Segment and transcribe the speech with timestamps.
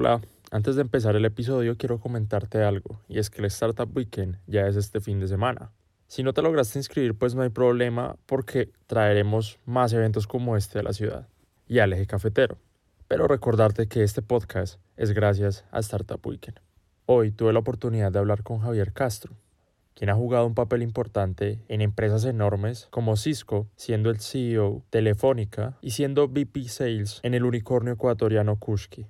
[0.00, 4.38] Hola, antes de empezar el episodio quiero comentarte algo, y es que el Startup Weekend
[4.46, 5.72] ya es este fin de semana.
[6.06, 10.78] Si no te lograste inscribir, pues no hay problema porque traeremos más eventos como este
[10.78, 11.28] a la ciudad
[11.68, 12.56] y al eje cafetero.
[13.08, 16.60] Pero recordarte que este podcast es gracias a Startup Weekend.
[17.04, 19.34] Hoy tuve la oportunidad de hablar con Javier Castro,
[19.92, 25.76] quien ha jugado un papel importante en empresas enormes como Cisco, siendo el CEO Telefónica
[25.82, 29.06] y siendo VP Sales en el unicornio ecuatoriano Kushki.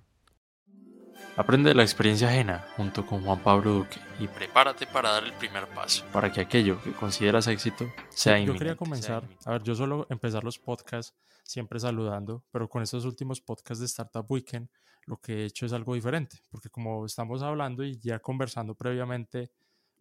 [1.41, 5.32] Aprende de la experiencia ajena junto con Juan Pablo Duque y prepárate para dar el
[5.32, 9.75] primer paso para que aquello que consideras éxito sea Yo quería comenzar, a ver, yo
[9.75, 14.68] suelo empezar los podcasts siempre saludando, pero con estos últimos podcasts de Startup Weekend
[15.07, 19.50] lo que he hecho es algo diferente, porque como estamos hablando y ya conversando previamente,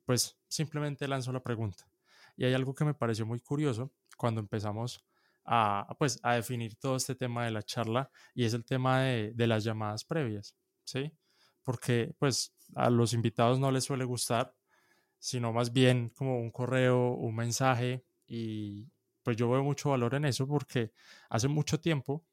[0.03, 1.87] pues simplemente lanzo la pregunta.
[2.35, 5.05] Y hay algo que me pareció muy curioso cuando empezamos
[5.45, 9.31] a, pues, a definir todo este tema de la charla y es el tema de,
[9.33, 10.53] de las llamadas previas,
[10.83, 11.13] ¿sí?
[11.69, 14.55] Porque pues a los invitados no les suele gustar,
[15.19, 18.87] sino más bien como un correo, un mensaje y
[19.21, 20.93] pues yo veo mucho valor en eso porque
[21.29, 22.25] hace mucho tiempo,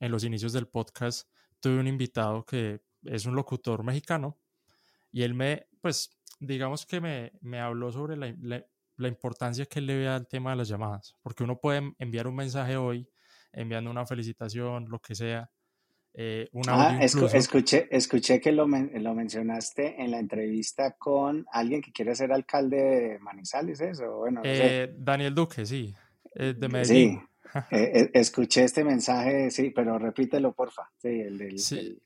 [0.00, 1.28] en los inicios del podcast,
[1.60, 4.38] tuve un invitado que es un locutor mexicano
[5.12, 8.64] y él me, pues digamos que me, me habló sobre la,
[8.96, 12.36] la importancia que le ve al tema de las llamadas, porque uno puede enviar un
[12.36, 13.10] mensaje hoy,
[13.52, 15.50] enviando una felicitación, lo que sea,
[16.14, 22.14] eh, ah, escuché, escuché que lo, lo, mencionaste en la entrevista con alguien que quiere
[22.14, 24.16] ser alcalde de Manizales, ¿eso?
[24.16, 25.94] Bueno, eh, Daniel Duque, sí,
[26.34, 27.20] de Medellín.
[27.20, 27.28] Sí,
[27.70, 30.90] eh, escuché este mensaje, sí, pero repítelo, porfa.
[30.98, 32.02] Sí, el del...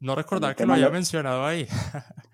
[0.00, 1.66] no recordar que lo haya mencionado ahí.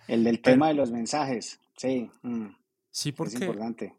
[0.09, 2.11] el del tema de los mensajes, sí.
[2.23, 2.49] Mm,
[2.91, 3.37] sí, porque...
[3.37, 3.95] Es importante.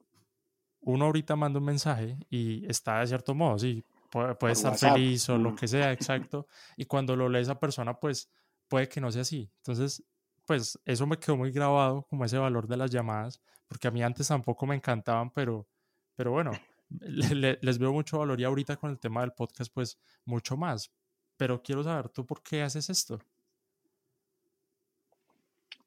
[0.81, 5.37] Uno ahorita manda un mensaje y está de cierto modo, sí, puede, estar feliz o
[5.37, 6.47] lo que sea, exacto.
[6.75, 8.29] Y cuando lo lee esa persona, pues
[8.67, 9.49] puede que no sea así.
[9.57, 10.03] Entonces,
[10.45, 14.01] pues eso me quedó muy grabado, como ese valor de las llamadas, porque a mí
[14.01, 15.67] antes tampoco me encantaban, pero,
[16.15, 16.51] pero bueno,
[16.89, 20.91] les veo mucho valor y ahorita con el tema del podcast, pues mucho más.
[21.35, 23.19] Pero quiero saber, ¿tú por qué haces esto?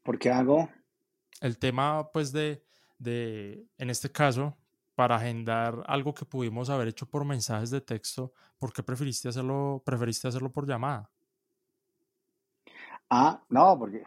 [0.02, 0.70] ¿Por qué hago?
[1.40, 2.62] El tema, pues, de,
[2.98, 4.56] de, en este caso,
[5.00, 9.82] para agendar algo que pudimos haber hecho por mensajes de texto, ¿por qué preferiste hacerlo,
[9.82, 11.08] preferiste hacerlo por llamada?
[13.08, 14.02] Ah, no, porque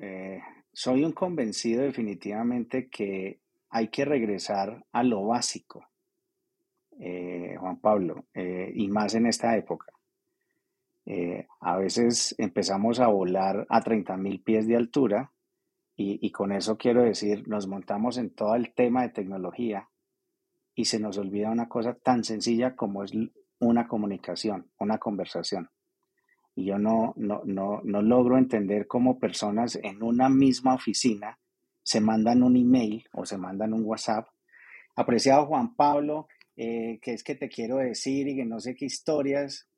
[0.00, 3.38] eh, soy un convencido definitivamente que
[3.70, 5.86] hay que regresar a lo básico,
[6.98, 9.86] eh, Juan Pablo, eh, y más en esta época.
[11.60, 15.30] a veces empezamos a volar a 30 mil pies de altura
[15.96, 19.88] y, con eso quiero decir, nos montamos en todo el tema de tecnología
[20.74, 23.12] y se nos olvida una cosa tan sencilla como es
[23.60, 25.70] una comunicación, una conversación.
[26.56, 31.38] Y yo no, no, no, no logro entender cómo personas en una misma oficina
[31.84, 34.26] se mandan un email o se mandan un WhatsApp.
[34.96, 36.26] Apreciado Juan Pablo,
[36.56, 39.68] eh, que es que te quiero decir y que no sé qué historias.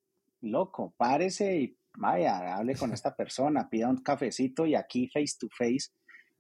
[0.41, 5.49] Loco, párese y vaya, hable con esta persona, pida un cafecito y aquí face to
[5.51, 5.91] face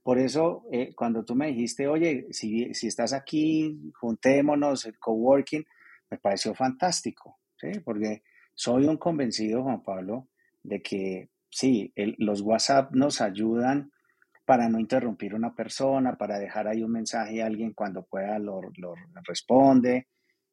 [0.06, 5.67] por eso, eh, cuando tú me dijiste, oye, si, estás aquí, juntémonos, el coworking,
[6.09, 7.81] me pareció fantástico, ¿sí?
[7.84, 8.22] Porque
[8.55, 10.28] soy un convencido, Juan Pablo,
[10.62, 13.91] de que sí, los WhatsApp nos ayudan
[14.44, 18.61] para no interrumpir una persona, para dejar ahí un mensaje a alguien cuando pueda lo,
[19.25, 20.06] responde,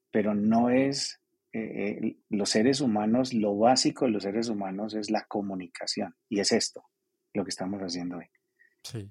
[0.09, 1.21] pero no es,
[1.51, 6.39] eh, eh, los seres humanos, lo básico de los seres humanos es la comunicación, y
[6.39, 6.85] es esto,
[7.35, 8.25] lo que estamos haciendo hoy.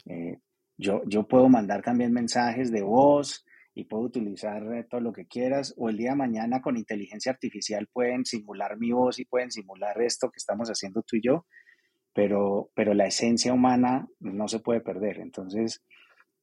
[0.07, 0.39] Eh,
[0.77, 3.45] yo, yo puedo mandar también mensajes de voz
[3.75, 7.33] y puedo utilizar eh, todo lo que quieras, o el día de mañana con inteligencia
[7.33, 11.47] artificial pueden simular mi voz y pueden simular esto que estamos haciendo tú y yo,
[12.13, 15.21] pero, pero la esencia humana no se puede perder.
[15.21, 15.83] Entonces,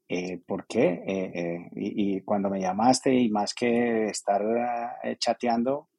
[0.08, 1.70] eh, ¿por qué?
[1.76, 4.42] y, y, cuando me llamaste y más que estar
[5.20, 5.90] chateando,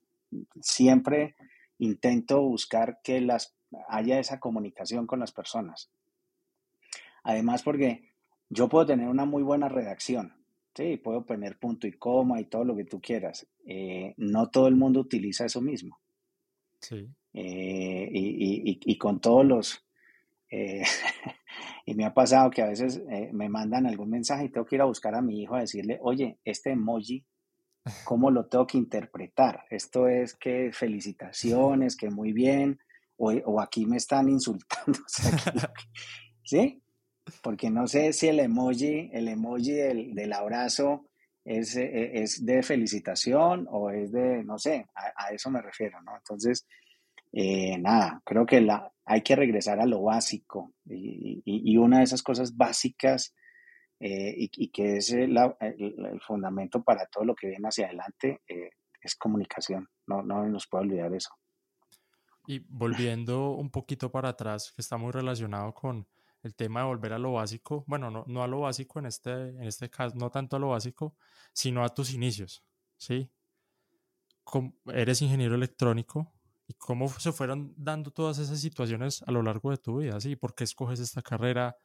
[0.60, 1.36] siempre
[1.78, 3.56] intento buscar que las,
[3.88, 5.90] haya esa comunicación con las personas.
[7.22, 8.11] Además, porque
[8.49, 10.34] yo puedo tener una muy buena redacción,
[10.75, 13.46] sí, puedo poner punto y coma y todo lo que tú quieras.
[13.67, 15.99] Eh, no todo el mundo utiliza eso mismo.
[16.81, 17.08] Sí.
[17.34, 19.87] Eh, y, con todos los...
[20.50, 20.82] Eh,
[21.87, 23.02] y me ha pasado que a veces
[23.32, 25.99] me mandan algún mensaje y tengo que ir a buscar a mi hijo a decirle,
[26.02, 27.25] oye, este emoji,
[28.05, 29.64] ¿cómo lo tengo que interpretar?
[29.70, 32.81] Esto es que felicitaciones, que muy bien,
[33.20, 34.99] o, aquí me están insultando.
[36.43, 36.80] ¿Sí?
[37.43, 41.06] Porque no sé si el emoji, el emoji del, abrazo
[41.44, 46.17] es, eh, es, de felicitación o es de, no sé, a, eso me refiero, ¿no?
[46.17, 46.67] Entonces,
[47.32, 52.23] eh, nada, creo que la, hay que regresar a lo básico y, una de esas
[52.23, 53.35] cosas básicas
[53.99, 55.37] eh, y, que es el,
[56.27, 58.71] fundamento para todo lo que viene hacia adelante eh,
[59.03, 59.88] es comunicación.
[60.06, 61.31] No, no nos puede olvidar eso.
[62.47, 66.06] Y volviendo un poquito para atrás, que está muy relacionado con
[66.42, 69.31] el tema de volver a lo básico, bueno, no, no a lo básico en este,
[69.31, 71.14] en este caso, no tanto a lo básico,
[71.52, 72.64] sino a tus inicios,
[72.96, 73.31] ¿sí?
[74.87, 76.32] eres ingeniero electrónico
[76.66, 80.37] y cómo se fueron dando todas esas situaciones a lo largo de tu vida, ¿sí?
[80.37, 81.76] ¿Por qué escoges esta carrera?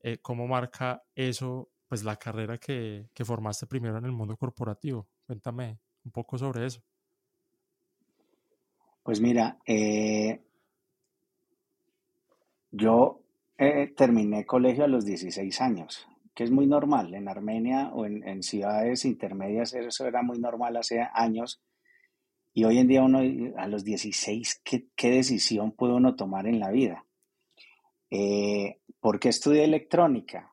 [0.00, 5.08] Eh, ¿Cómo marca eso, pues la carrera que, que formaste primero en el mundo corporativo?
[5.26, 6.82] Cuéntame un poco sobre eso.
[9.02, 10.40] Pues mira, eh,
[12.70, 13.21] yo
[13.64, 17.14] eh, terminé colegio a los 16 años, que es muy normal.
[17.14, 21.62] En Armenia o en, ciudades intermedias eso era muy normal hace años
[22.52, 23.20] y hoy en día uno,
[23.56, 27.06] a los 16, ¿qué, qué decisión puede uno tomar en la vida?
[28.10, 30.52] Eh, ¿Por qué estudié electrónica?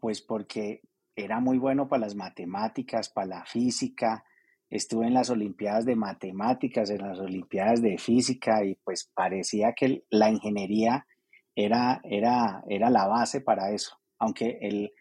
[0.00, 0.80] Pues porque
[1.14, 4.24] era muy bueno para las matemáticas, para la física.
[4.70, 10.04] Estuve en las Olimpiadas de Matemáticas, en las Olimpiadas de Física y pues parecía que
[10.08, 11.06] la ingeniería
[11.64, 13.98] era, era, era la base para eso.
[14.18, 14.92] Aunque el,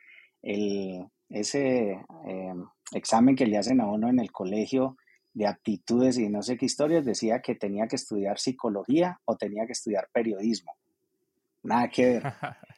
[0.41, 1.91] el ese
[2.25, 2.53] eh,
[2.93, 4.97] examen que le hacen a uno en el colegio
[5.33, 9.67] de aptitudes y no sé qué historias, decía que tenía que estudiar psicología o tenía
[9.67, 10.73] que estudiar periodismo.
[11.63, 12.23] Nada que ver.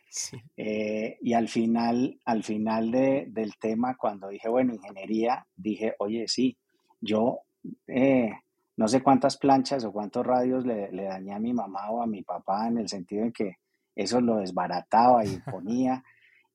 [0.57, 6.57] Eh, y al final, al final del tema, cuando dije, bueno, ingeniería, dije, oye, sí,
[6.99, 7.41] yo
[7.85, 8.31] eh,
[8.75, 12.07] no sé cuántas planchas o cuántos radios le, le, dañé a mi mamá o a
[12.07, 13.57] mi papá en el sentido en que
[13.99, 16.03] eso lo desbarataba y ponía.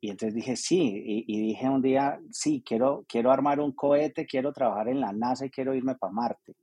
[0.01, 4.53] Y entonces dije, sí, y, dije un día, sí, quiero, quiero armar un cohete, quiero
[4.53, 6.57] trabajar en la NASA y quiero irme para Marte.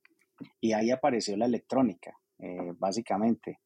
[0.60, 3.60] Y ahí apareció la electrónica, eh, básicamente.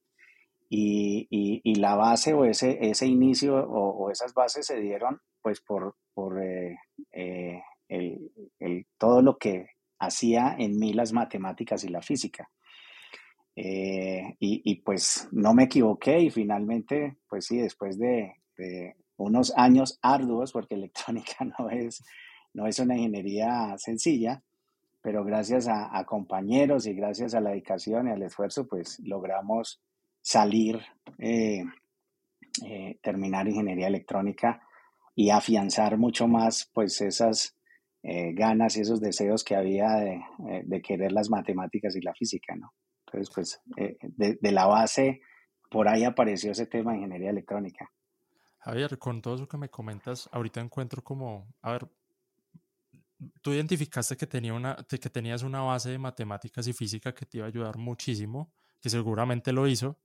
[0.70, 5.96] Y, y, la base o ese, ese inicio o, esas bases se dieron pues por,
[6.14, 6.78] por eh,
[7.12, 9.68] eh, el, todo lo que
[10.00, 12.50] hacía en mí las matemáticas y la física.
[13.56, 20.00] Y, y, pues no me equivoqué y finalmente, pues sí, después de, de unos años
[20.02, 22.04] arduos, porque electrónica no es,
[22.54, 24.44] no es una ingeniería sencilla,
[25.02, 29.80] pero gracias a, compañeros y gracias a la dedicación y al esfuerzo, pues logramos
[30.22, 30.82] salir,
[31.20, 31.64] eh,
[32.66, 34.64] eh, terminar ingeniería electrónica
[35.14, 37.56] y afianzar mucho más pues esas
[38.02, 42.74] eh, ganas y esos deseos que había de, querer las matemáticas y la física, ¿no?
[43.16, 43.62] Entonces, pues
[44.18, 45.22] de, de la base,
[45.70, 47.92] por ahí apareció ese tema de ingeniería electrónica.
[48.60, 51.88] Javier, con todo eso que me comentas, ahorita encuentro como, a ver,
[53.42, 57.38] tú identificaste que, tenía una, que tenías una base de matemáticas y física que te
[57.38, 58.52] iba a ayudar muchísimo,
[58.82, 60.00] que seguramente lo hizo,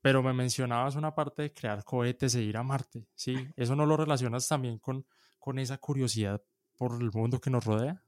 [0.00, 3.34] pero me mencionabas una parte de crear cohetes e ir a Marte, ¿sí?
[3.56, 5.06] ¿Eso no lo relacionas también con,
[5.38, 6.42] con esa curiosidad
[6.76, 8.02] por el mundo que nos rodea?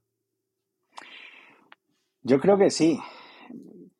[2.23, 3.01] Yo creo que sí.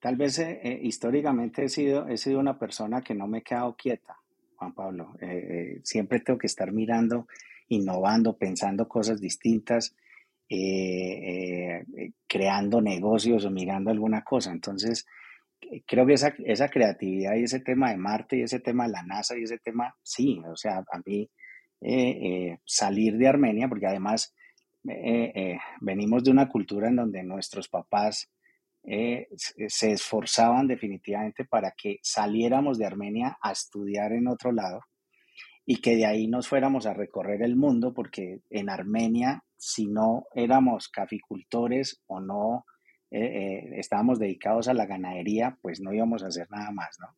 [0.01, 3.43] Tal vez eh, eh, históricamente he sido, he sido una persona que no me he
[3.43, 4.17] quedado quieta.
[4.57, 5.15] Juan Pablo.
[5.21, 7.27] Eh, siempre tengo que estar mirando,
[7.69, 9.95] innovando, pensando cosas distintas,
[12.27, 14.51] creando negocios o mirando alguna cosa.
[14.51, 15.07] Entonces,
[15.87, 19.03] creo que esa, esa, creatividad y ese tema de Marte y ese tema de la
[19.03, 21.31] NASA y ese tema, sí, o sea, a mí
[22.65, 24.35] salir de Armenia, porque además
[25.81, 28.29] venimos de una cultura en donde nuestros papás
[28.83, 34.81] eh, se esforzaban definitivamente para que saliéramos de Armenia a estudiar en otro lado
[35.67, 40.25] y que de ahí nos fuéramos a recorrer el mundo, porque en Armenia, si no
[40.35, 42.65] éramos caficultores o no
[43.11, 47.09] eh, eh, estábamos dedicados a la ganadería, pues no íbamos a hacer nada más, ¿no?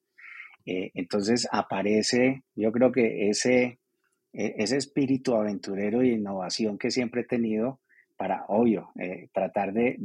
[0.65, 3.81] entonces aparece, yo creo que ese,
[4.33, 7.81] e, ese espíritu aventurero y innovación que siempre he tenido
[8.17, 8.93] para, obvio,
[9.33, 9.97] tratar de,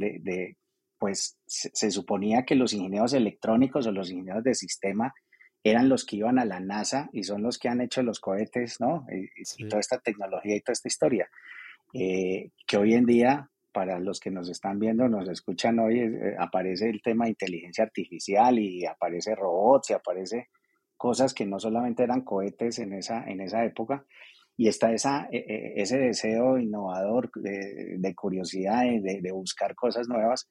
[0.98, 5.14] pues se, suponía que los ingenieros electrónicos o los ingenieros de sistema
[5.62, 8.80] eran los que iban a la NASA y son los que han hecho los cohetes,
[8.80, 9.06] ¿no?
[9.10, 11.28] Y, toda esta tecnología y toda esta historia.
[11.94, 16.36] Eh, que hoy en día, para los que nos están viendo, nos escuchan hoy, eh,
[16.38, 20.48] aparece el tema de inteligencia artificial y aparece robots y aparece
[20.96, 24.04] cosas que no solamente eran cohetes en esa, en esa época,
[24.56, 30.48] y está esa, e, e, ese deseo innovador de, curiosidad, de, de, buscar cosas nuevas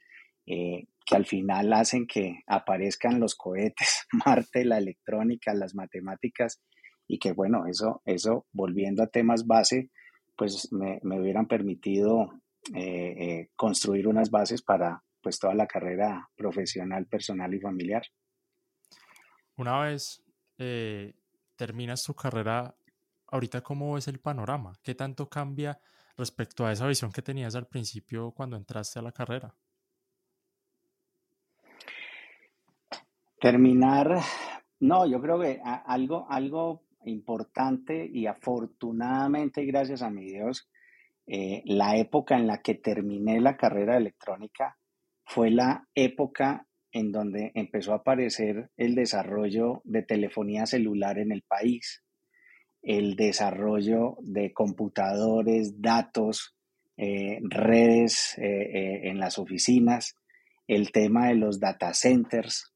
[0.47, 6.61] eh, que al final hacen que aparezcan los cohetes, Marte, la electrónica, las matemáticas,
[7.07, 9.91] y que bueno, eso, eso volviendo a temas base,
[10.35, 12.31] pues me, me hubieran permitido
[12.73, 18.03] eh, eh, construir unas bases para pues toda la carrera profesional, personal y familiar.
[19.55, 20.23] una vez
[20.57, 21.13] eh,
[21.55, 22.75] terminas tu carrera,
[23.27, 24.73] ahorita cómo ves el panorama?
[24.83, 25.79] ¿Qué tanto cambia
[26.17, 29.55] respecto a esa visión que tenías al principio cuando entraste a la carrera?
[33.39, 34.19] Terminar,
[34.79, 40.67] no, yo creo que algo, algo importante y afortunadamente, gracias a mi Dios,
[41.27, 44.77] eh, la época en la que terminé la carrera de electrónica
[45.23, 51.43] fue la época en donde empezó a aparecer el desarrollo de telefonía celular en el
[51.43, 52.03] país,
[52.81, 56.55] el desarrollo de computadores, datos,
[56.95, 60.15] eh, redes eh, en las oficinas,
[60.65, 62.73] el tema de los data centers,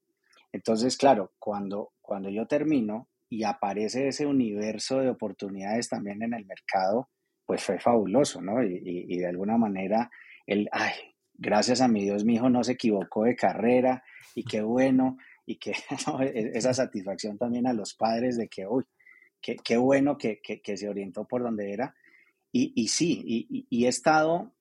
[0.54, 6.46] entonces, claro, cuando, cuando yo termino y aparece ese universo de oportunidades también en el
[6.46, 7.10] mercado,
[7.46, 8.64] pues fue fabuloso, ¿no?
[8.64, 10.10] Y, de alguna manera,
[10.46, 10.94] el, ay,
[11.34, 14.04] gracias a mi Dios, mi hijo no se equivocó de carrera
[14.36, 15.72] y qué bueno, y que
[16.22, 18.86] e, esa satisfacción también a los padres de que, uy,
[19.42, 21.96] qué, qué bueno que, que, se orientó por donde era.
[22.52, 23.22] Y, y sí,
[23.70, 24.54] y, he estado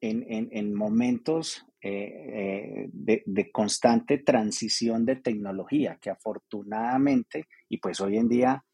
[0.00, 8.00] en, en, en momentos eh, eh, de, constante transición de tecnología, que afortunadamente, y pues
[8.00, 8.64] hoy en día,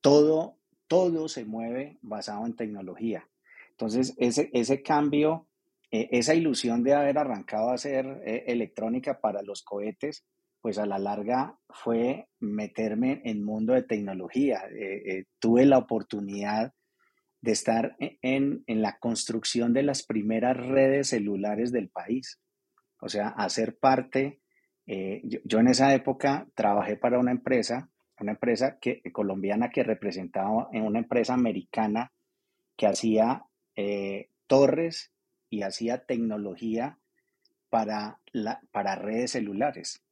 [0.00, 3.28] todo, todo se mueve basado en tecnología.
[3.70, 5.48] Entonces, ese, ese cambio,
[5.90, 10.24] eh, esa ilusión de haber arrancado a hacer electrónica para los cohetes,
[10.60, 14.62] pues a la larga fue meterme en mundo de tecnología.
[15.40, 16.72] tuve la oportunidad
[17.46, 22.40] de estar e-, en, la construcción de las primeras redes celulares del país.
[23.00, 24.40] O sea, hacer parte,
[24.86, 27.88] eh, yo, en esa época trabajé para una empresa,
[28.18, 32.12] una empresa que, colombiana que representaba en una empresa americana
[32.76, 33.44] que hacía
[33.76, 35.12] eh, torres
[35.48, 36.98] y hacía tecnología
[37.70, 40.02] para, la, para redes celulares.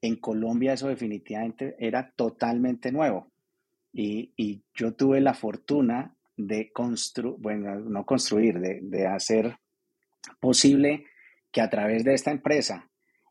[0.00, 3.30] En Colombia eso definitivamente era totalmente nuevo.
[3.92, 9.56] Y, y yo tuve la fortuna de construir, bueno, no construir, de, hacer
[10.40, 11.06] posible
[11.50, 12.90] que a través de esta empresa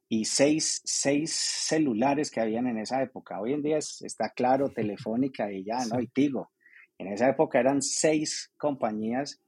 [0.09, 5.63] y seis, celulares que habían en esa época, hoy en día está claro, Telefónica y
[5.63, 5.99] ya, ¿no?
[5.99, 6.51] Y Tigo.
[6.97, 9.41] En esa época eran seis compañías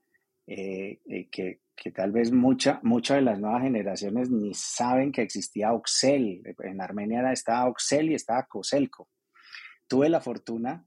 [0.48, 1.60] eh, eh, que,
[1.92, 6.42] tal vez mucha, muchas de las nuevas generaciones ni saben que existía Oxel.
[6.64, 9.10] En Armenia estaba Oxel y estaba Coselco.
[9.88, 10.87] Tuve la fortuna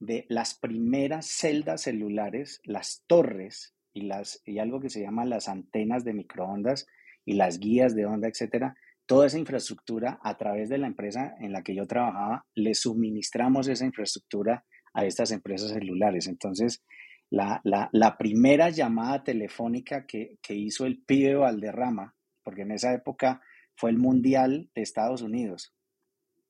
[0.00, 5.48] de las primeras celdas celulares, las torres y, las, y algo que se llama las
[5.48, 6.86] antenas de microondas
[7.24, 8.76] y las guías de onda, etcétera,
[9.06, 13.66] toda esa infraestructura a través de la empresa en la que yo trabajaba, le suministramos
[13.68, 16.26] esa infraestructura a estas empresas celulares.
[16.26, 16.82] Entonces,
[17.30, 23.42] la, primera llamada telefónica que, que, hizo el pibe Valderrama, porque en esa época
[23.74, 25.74] fue el Mundial de Estados Unidos,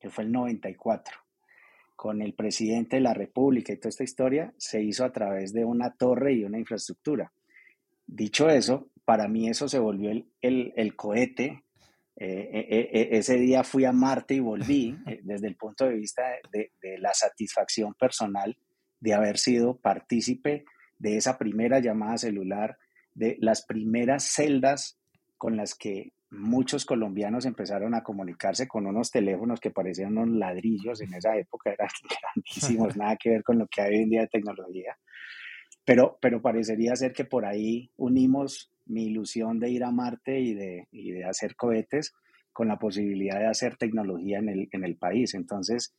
[0.00, 1.27] que fue el 94
[1.98, 5.64] con el presidente de la República y toda esta historia se hizo a través de
[5.64, 7.32] una torre y una infraestructura.
[8.06, 11.64] Dicho eso, para mí eso se volvió el, cohete.
[12.14, 16.22] Eh, eh, eh, ese día fui a Marte y volví desde el punto de vista
[16.52, 18.56] de, de, la satisfacción personal
[19.00, 20.66] de haber sido partícipe
[21.00, 22.78] de esa primera llamada celular,
[23.12, 25.00] de las primeras celdas
[25.36, 31.00] con las que muchos colombianos empezaron a comunicarse con unos teléfonos que parecían unos ladrillos
[31.00, 31.88] en esa época, eran
[32.34, 34.96] grandísimos, nada que ver con lo que hay hoy en día de tecnología.
[35.84, 40.54] Pero, pero parecería ser que por ahí unimos mi ilusión de ir a Marte y
[40.54, 42.14] de, y de hacer cohetes
[42.52, 45.34] con la posibilidad de hacer tecnología en el, en el país.
[45.34, 45.94] Entonces,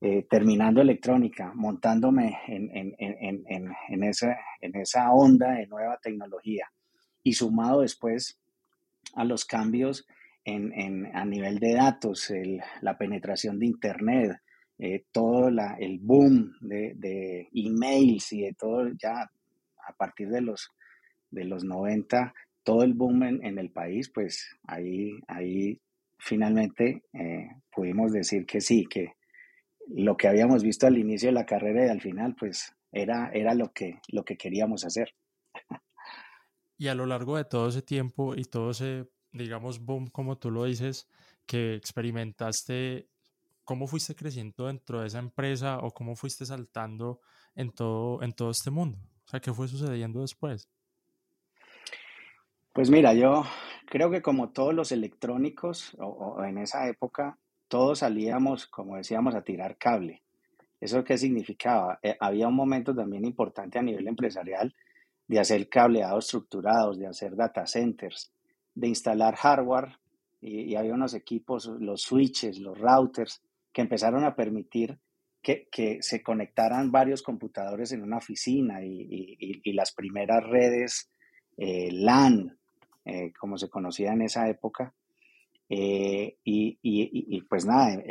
[0.00, 2.94] eh, terminando electrónica, montándome en, en,
[3.88, 6.70] en, esa, en esa onda de nueva tecnología
[7.22, 8.38] y sumado después
[9.14, 10.06] a los cambios
[10.44, 12.32] en, a nivel de datos,
[12.80, 14.40] la penetración de Internet,
[14.78, 20.70] eh, todo el boom de, emails y de todo ya a partir de los,
[21.30, 25.80] de los 90, todo el boom en, el país, pues ahí, ahí
[26.18, 29.14] finalmente eh, pudimos decir que sí, que
[29.88, 33.54] lo que habíamos visto al inicio de la carrera y al final, pues era, era
[33.54, 35.14] lo, que, lo que queríamos hacer.
[36.78, 40.50] Y a lo largo de todo ese tiempo y todo ese, digamos, boom, como tú
[40.50, 41.08] lo dices,
[41.44, 43.08] que experimentaste,
[43.64, 47.20] ¿cómo fuiste creciendo dentro de esa empresa o cómo fuiste saltando
[47.54, 48.98] en todo, en todo este mundo?
[49.26, 50.70] O sea, ¿qué fue sucediendo después?
[52.72, 53.44] Pues mira, yo
[53.86, 59.42] creo que como todos los electrónicos, o, en esa época, todos salíamos, como decíamos, a
[59.42, 60.22] tirar cable.
[60.80, 61.98] ¿Eso qué significaba?
[62.02, 64.74] Eh, había un momento también importante a nivel empresarial
[65.28, 68.32] de hacer cableados estructurados, de hacer data centers,
[68.74, 69.98] de instalar hardware
[70.40, 73.42] y, había unos equipos, los switches, los routers,
[73.72, 74.98] que empezaron a permitir
[75.42, 81.10] que, se conectaran varios computadores en una oficina y, y, las primeras redes
[81.56, 82.58] eh, LAN,
[83.04, 84.94] eh, como se conocía en esa época.
[85.68, 88.02] Eh, y, y, pues nada,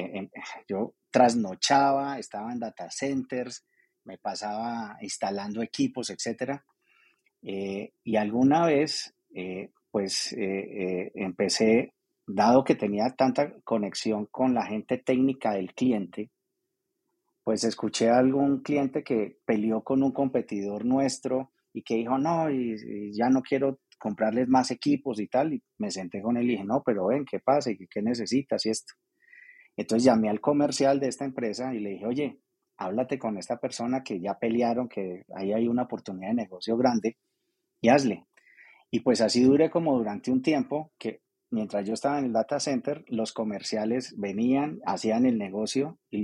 [0.67, 3.65] yo trasnochaba, estaba en data centers,
[4.03, 6.09] me pasaba instalando equipos,
[7.41, 7.91] etc.
[8.03, 9.15] y alguna vez,
[9.91, 11.93] pues empecé
[12.27, 16.29] dado que tenía tanta conexión con la gente técnica del cliente,
[17.43, 22.49] pues escuché a algún cliente que peleó con un competidor nuestro y que dijo, no,
[22.49, 25.53] y, ya no quiero comprarles más equipos y tal.
[25.53, 27.71] Y me senté con él y dije, no, pero ven, ¿qué pasa?
[27.73, 28.65] ¿Qué, qué necesitas?
[28.65, 28.93] Y esto.
[29.77, 32.39] Entonces llamé al comercial de esta empresa y le dije, oye,
[32.77, 37.17] háblate con esta persona que ya pelearon, que ahí hay una oportunidad de negocio grande
[37.81, 38.25] y hazle.
[38.91, 42.59] Y pues así duré como durante un tiempo que mientras yo estaba en el data
[42.59, 46.23] center, los comerciales venían, hacían el negocio y,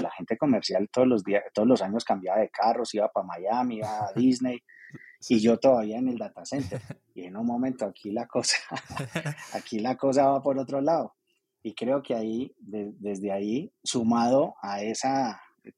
[0.00, 3.78] la gente comercial todos los días, todos los años cambiaba de carros, iba para Miami,
[3.78, 4.60] iba a Disney
[5.28, 6.80] y yo todavía en el data center.
[7.14, 8.58] Y en un momento aquí la cosa,
[9.52, 11.14] aquí la cosa va por otro lado.
[11.62, 15.08] Y creo que ahí, desde ahí, sumado a ese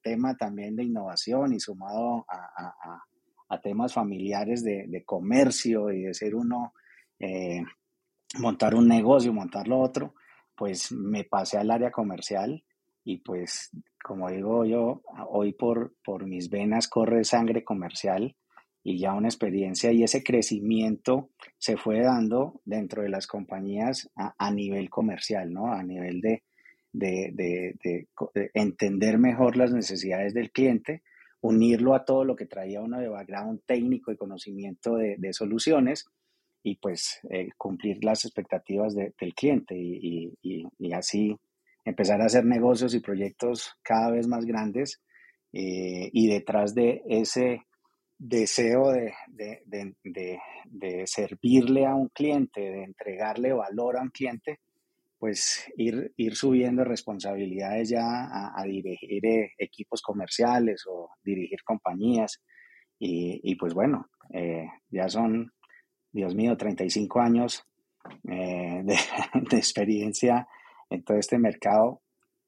[0.03, 3.03] tema también de innovación y sumado a,
[3.57, 6.73] temas familiares de, comercio y de ser uno
[7.19, 7.63] eh,
[8.37, 10.13] montar un negocio, montar lo otro,
[10.55, 12.63] pues me pasé al área comercial
[13.03, 13.71] y pues
[14.03, 18.35] como digo yo, hoy por, por mis venas corre sangre comercial
[18.83, 24.51] y ya una experiencia y ese crecimiento se fue dando dentro de las compañías a,
[24.51, 25.73] nivel comercial, ¿no?
[25.73, 26.43] A nivel de,
[26.93, 28.07] de,
[28.53, 31.03] entender mejor las necesidades del cliente,
[31.41, 36.05] unirlo a todo lo que traía uno de background técnico y conocimiento de, soluciones
[36.63, 40.33] y pues eh, cumplir las expectativas del cliente y,
[40.93, 41.35] así
[41.85, 45.01] empezar a hacer negocios y proyectos cada vez más grandes
[45.53, 47.61] eh, y detrás de ese
[48.19, 49.13] deseo de,
[51.05, 54.59] servirle a un cliente, de entregarle valor a un cliente,
[55.19, 58.05] pues ir, ir subiendo responsabilidades ya
[58.55, 62.41] a, dirigir eh, equipos comerciales o dirigir compañías.
[63.01, 64.09] Y, pues bueno,
[64.89, 65.53] ya son
[66.11, 67.63] Dios mío, 35 años
[68.29, 70.47] eh, de, experiencia
[70.89, 72.01] en todo este mercado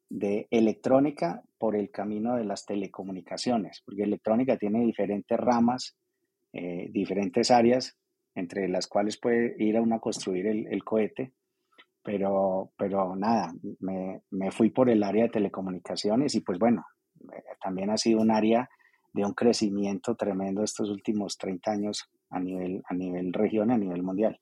[0.10, 5.95] de electrónica por el camino de las telecomunicaciones, porque electrónica tiene diferentes ramas,
[6.53, 7.97] eh, diferentes áreas,
[8.34, 11.34] entre las cuales puede ir a uno a construir el, cohete,
[12.03, 16.85] pero, pero nada, me, me, fui por el área de telecomunicaciones y pues bueno,
[17.19, 18.69] eh, también ha sido un área
[19.13, 24.03] de un crecimiento tremendo estos últimos 30 años a nivel, a nivel región, a nivel
[24.03, 24.39] mundial.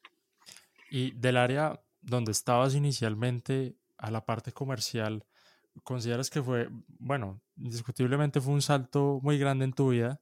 [0.90, 5.26] Y del área donde estabas inicialmente a la parte comercial,
[5.84, 6.70] ¿consideras que fue,
[7.00, 10.22] bueno, indiscutiblemente fue un salto muy grande en tu vida,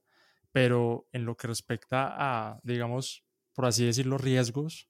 [0.50, 3.24] pero en lo que respecta a, digamos,
[3.54, 4.88] por así decirlo, riesgos,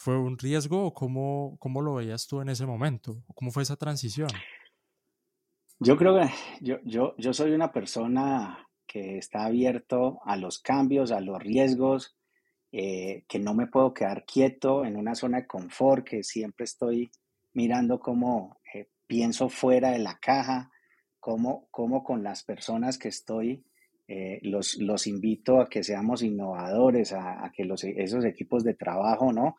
[0.00, 3.22] ¿fue un riesgo o cómo, cómo lo veías tú en ese momento?
[3.34, 4.30] ¿Cómo fue esa transición?
[5.78, 6.30] Yo creo que
[6.62, 12.16] yo, yo, yo soy una persona que está abierto a los cambios, a los riesgos,
[12.72, 17.10] eh, que no me puedo quedar quieto en una zona de confort, que siempre estoy
[17.52, 20.70] mirando cómo eh, pienso fuera de la caja,
[21.18, 23.66] cómo, cómo con las personas que estoy,
[24.08, 29.30] eh, los, los invito a que seamos innovadores, a, que los, esos equipos de trabajo,
[29.32, 29.56] ¿no?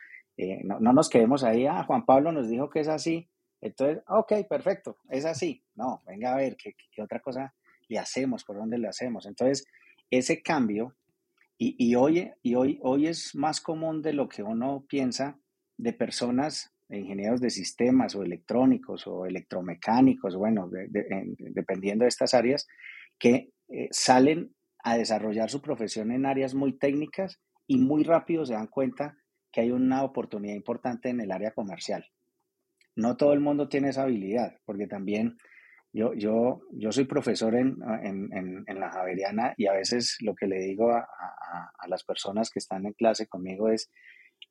[0.64, 0.80] ¿No?
[0.80, 0.94] ¿no?
[0.94, 3.30] nos quedemos ahí, ah, Juan Pablo nos dijo que es así,
[3.62, 5.64] entonces, ok, perfecto, es así.
[5.76, 7.54] No, venga a ver, ¿qué, qué otra cosa
[7.92, 9.26] le hacemos, por dónde le hacemos.
[9.26, 9.66] Entonces,
[10.10, 10.96] ese cambio,
[11.58, 15.38] y, hoy, y hoy, hoy es más común de lo que uno piensa
[15.78, 22.68] de personas, ingenieros de sistemas o electrónicos o electromecánicos, bueno, dependiendo de estas áreas,
[23.20, 28.54] que eh, salen a desarrollar su profesión en áreas muy técnicas y muy rápido se
[28.54, 29.16] dan cuenta
[29.52, 32.06] que hay una oportunidad importante en el área comercial.
[32.96, 35.38] No todo el mundo tiene esa habilidad, porque también
[35.94, 40.48] yo, yo, yo soy profesor en, en, en, la Javeriana y a veces lo que
[40.48, 43.92] le digo a, a, las personas que están en clase conmigo es,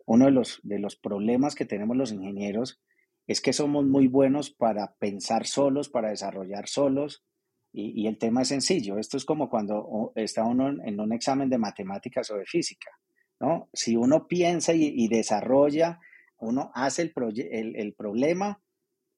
[0.06, 2.80] uno de los, de los problemas que tenemos los ingenieros
[3.26, 7.24] es que somos muy buenos para pensar solos, para desarrollar solos,
[7.72, 8.98] y, y, el tema es sencillo.
[8.98, 12.90] Esto es como cuando está uno en un examen de matemáticas o de física,
[13.40, 13.68] ¿no?
[13.72, 15.98] Si uno piensa y, desarrolla,
[16.38, 18.62] uno hace el, problema,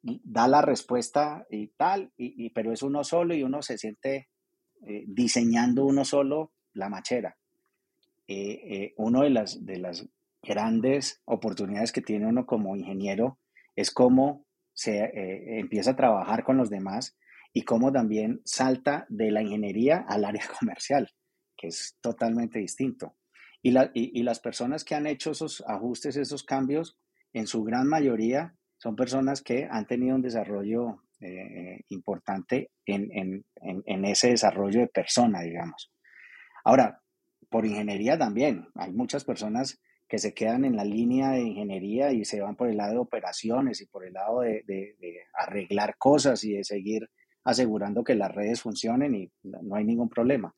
[0.02, 4.28] da la respuesta y tal, y, pero es uno solo y uno se siente
[4.87, 7.37] eh, diseñando uno solo la machera.
[8.28, 10.08] Eh, eh, las, de las
[10.42, 13.38] grandes oportunidades que tiene uno como ingeniero
[13.76, 17.16] es cómo se eh, empieza a trabajar con los demás
[17.52, 21.08] y cómo también salta de la ingeniería al área comercial,
[21.56, 23.14] que es totalmente distinto.
[23.62, 26.96] Y, las personas que han hecho esos ajustes, esos cambios,
[27.33, 34.05] en su gran mayoría son personas que han tenido un desarrollo eh, importante en, en,
[34.05, 35.92] ese desarrollo de persona, digamos.
[36.64, 36.96] Arroyo
[37.53, 38.66] por ingeniería también.
[38.75, 42.68] Hay muchas personas que se quedan en la línea de ingeniería y se van por
[42.68, 44.64] el lado de operaciones y por el lado de,
[45.35, 47.09] arreglar cosas y de seguir
[47.44, 50.55] asegurando que las redes funcionen y no hay ningún problema.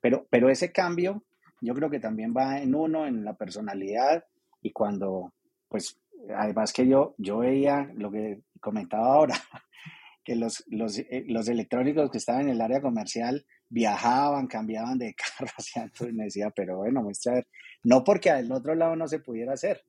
[0.00, 1.24] Pero, pero ese cambio
[1.60, 4.24] yo creo que también va en uno, en la personalidad
[4.62, 5.32] y cuando,
[5.68, 6.00] pues,
[6.34, 9.34] además que yo, yo veía lo que comentaba ahora,
[10.24, 15.14] que los, los, eh, los electrónicos que estaban en el área comercial viajaban, cambiaban de
[15.38, 17.46] carro hacia entonces me decía, pero bueno, muestra a ver,
[17.84, 19.84] no porque al otro lado no se pudiera hacer,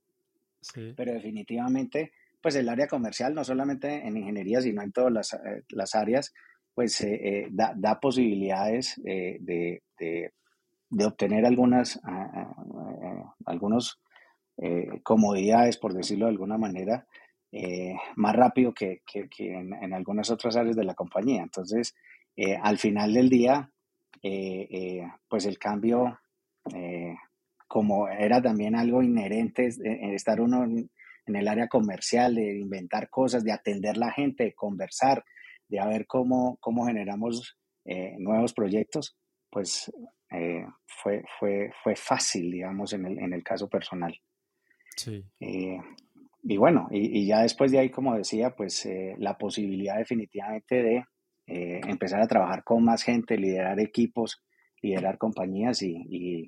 [0.95, 5.63] pero definitivamente, pues el área comercial, no solamente en ingeniería, sino en todas las, eh,
[5.69, 6.34] las áreas,
[6.75, 10.34] pues eh, da, da, posibilidades de, de,
[10.89, 12.54] de, obtener algunas, ah,
[13.45, 14.02] algunos
[15.04, 17.08] comodidades, por decirlo de alguna manera,
[18.17, 21.41] más rápido que, que, en, en, algunas otras áreas de la compañía.
[21.41, 21.95] Entonces,
[22.41, 23.69] eh, al final del día,
[24.23, 26.19] eh, eh, pues el cambio,
[27.67, 30.89] como era también algo inherente, en estar uno en,
[31.25, 35.25] el área comercial, de inventar cosas, de atender la gente, de conversar,
[35.67, 37.58] de ver cómo, cómo generamos
[38.17, 39.17] nuevos proyectos,
[39.49, 39.91] pues
[40.85, 44.19] fue, fue, fue fácil, digamos, en el, en el caso personal.
[44.95, 45.23] Sí.
[45.39, 48.87] y bueno, y, ya después de ahí, como decía, pues
[49.17, 51.05] la posibilidad definitivamente de
[51.51, 54.43] eh, empezar a trabajar con más gente, liderar equipos,
[54.83, 56.47] liderar compañías y,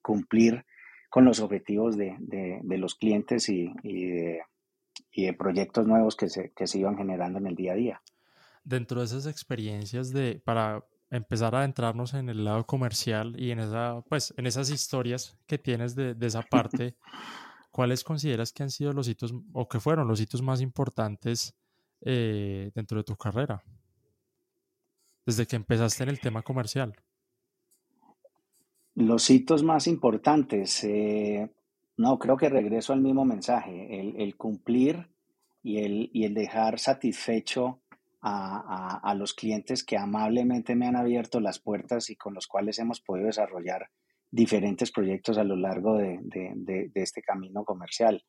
[0.00, 0.64] cumplir
[1.10, 2.16] con los objetivos de,
[2.64, 7.72] los clientes y, de, proyectos nuevos que se, que se iban generando en el día
[7.72, 8.02] a día.
[8.64, 13.60] Dentro de esas experiencias de, para empezar a adentrarnos en el lado comercial y en,
[13.60, 16.96] esa, pues, en esas historias que tienes de, de esa parte,
[17.70, 21.56] ¿cuáles consideras que han sido los hitos o que fueron los hitos más importantes
[22.02, 23.62] eh, dentro de tu carrera?
[25.26, 26.94] Desde que empezaste en el tema comercial.
[28.94, 31.50] Los hitos más importantes, eh,
[31.96, 35.08] no, creo que regreso al mismo mensaje, el, cumplir
[35.62, 37.80] y el, y el, dejar satisfecho
[38.26, 43.00] a, los clientes que amablemente me han abierto las puertas y con los cuales hemos
[43.00, 43.90] podido desarrollar
[44.30, 48.24] diferentes proyectos a lo largo de, este camino comercial.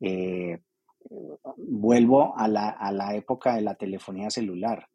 [0.00, 0.58] Eh,
[1.56, 4.88] vuelvo a la, época de la telefonía celular.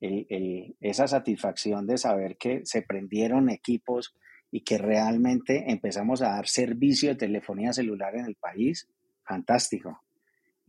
[0.00, 4.14] esa satisfacción de saber que se prendieron equipos
[4.50, 8.88] y que realmente empezamos a dar servicio de telefonía celular en el país,
[9.24, 10.02] fantástico.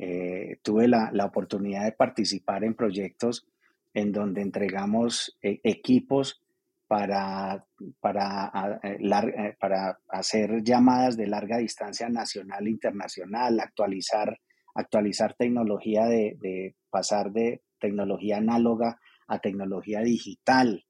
[0.03, 3.47] Eh, tuve la, oportunidad de participar en proyectos
[3.93, 6.41] en donde entregamos eh, equipos
[6.87, 7.63] para,
[7.99, 14.39] para, eh, para hacer llamadas de larga distancia nacional e internacional, actualizar
[14.73, 20.85] actualizar tecnología de, pasar de tecnología análoga a tecnología digital,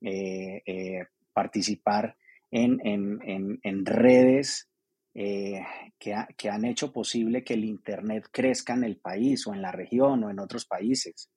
[0.00, 2.16] eh, eh, participar
[2.50, 4.67] en, redes
[5.20, 5.64] eh,
[5.98, 10.22] que, han hecho posible que el Internet crezca en el país o en la región
[10.22, 11.30] o en otros países.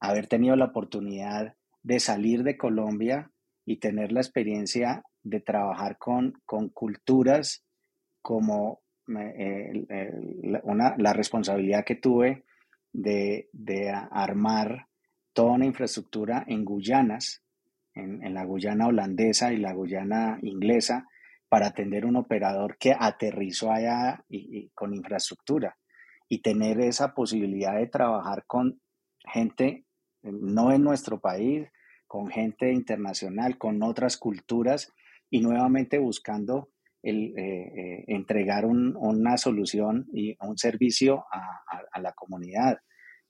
[0.00, 3.30] haber tenido la oportunidad de salir de Colombia
[3.64, 7.64] y tener la experiencia de trabajar con, con culturas
[8.22, 12.44] como una, la responsabilidad que tuve
[12.92, 13.48] de,
[14.10, 14.86] armar
[15.32, 17.42] toda una infraestructura en Guyanas,
[17.94, 21.06] en, la Guyana holandesa y la Guyana inglesa,
[21.48, 25.76] para atender un operador que aterrizó allá y, con infraestructura.
[26.28, 28.80] Y tener esa posibilidad de trabajar con
[29.32, 29.84] gente
[30.22, 31.68] no en nuestro país,
[32.06, 34.92] con gente internacional, con otras culturas
[35.30, 36.70] y nuevamente buscando
[37.02, 42.78] el eh, eh, entregar una solución y un servicio a, la comunidad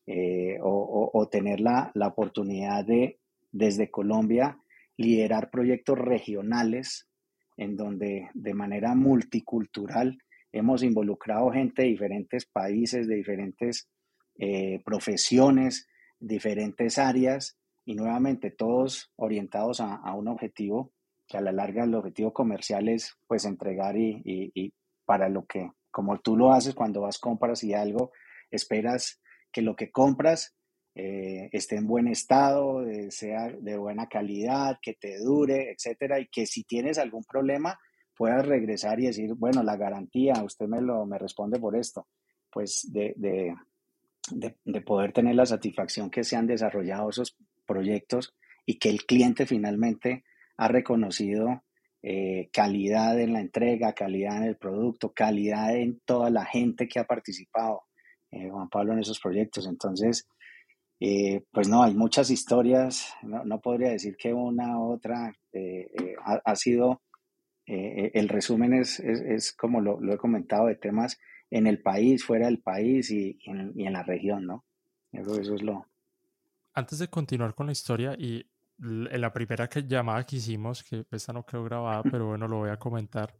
[0.06, 3.20] eh, o, tener la, oportunidad de
[3.52, 4.58] desde Colombia
[4.96, 7.08] liderar proyectos regionales
[7.56, 10.18] en donde de manera multicultural
[10.52, 13.88] hemos involucrado gente de diferentes países, de diferentes
[14.84, 15.88] profesiones,
[16.18, 20.92] diferentes áreas y nuevamente todos orientados a un objetivo
[21.26, 24.72] que a la larga el objetivo comercial es pues entregar y,
[25.04, 28.12] para lo que, como tú lo haces cuando vas compras y algo,
[28.50, 29.20] esperas
[29.52, 30.56] que lo que compras
[30.96, 36.46] eh, esté en buen estado, sea de buena calidad, que te dure, etcétera, y que
[36.46, 37.78] si tienes algún problema
[38.16, 42.08] puedas regresar y decir, bueno, la garantía, usted me lo me responde por esto,
[42.50, 43.14] pues de,
[44.30, 49.46] de, poder tener la satisfacción que se han desarrollado esos proyectos y que el cliente
[49.46, 50.24] finalmente
[50.56, 51.62] ha reconocido
[52.02, 56.98] eh, calidad en la entrega, calidad en el producto, calidad en toda la gente que
[56.98, 57.82] ha participado,
[58.30, 59.66] eh, Juan Pablo, en esos proyectos.
[59.66, 60.26] Entonces,
[61.00, 65.32] eh, pues no, hay muchas historias, no, podría decir que una u otra
[66.44, 67.02] ha, sido,
[67.66, 71.18] el resumen es, es, como lo, lo, he comentado, de temas
[71.50, 74.64] en el país, fuera del país y, en, la región, ¿no?
[75.12, 75.86] Eso, eso es lo...
[76.74, 78.44] Antes de continuar con la historia y
[78.78, 82.58] en la primera que, llamada que hicimos, que esta no quedó grabada, pero bueno, lo
[82.58, 83.34] voy a comentar,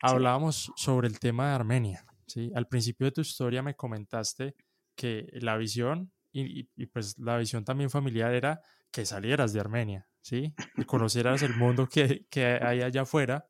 [0.00, 2.04] hablábamos sobre el tema de Armenia.
[2.26, 2.50] ¿sí?
[2.54, 4.54] Al principio de tu historia me comentaste
[4.94, 10.54] que la visión y, pues la visión también familiar era que salieras de Armenia, ¿sí?
[10.76, 13.48] Y conocieras el mundo que, que hay allá afuera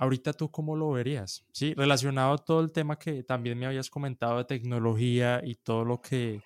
[0.00, 1.74] Ahorita tú cómo lo verías, ¿sí?
[1.74, 6.00] Relacionado a todo el tema que también me habías comentado de tecnología y todo lo
[6.00, 6.40] que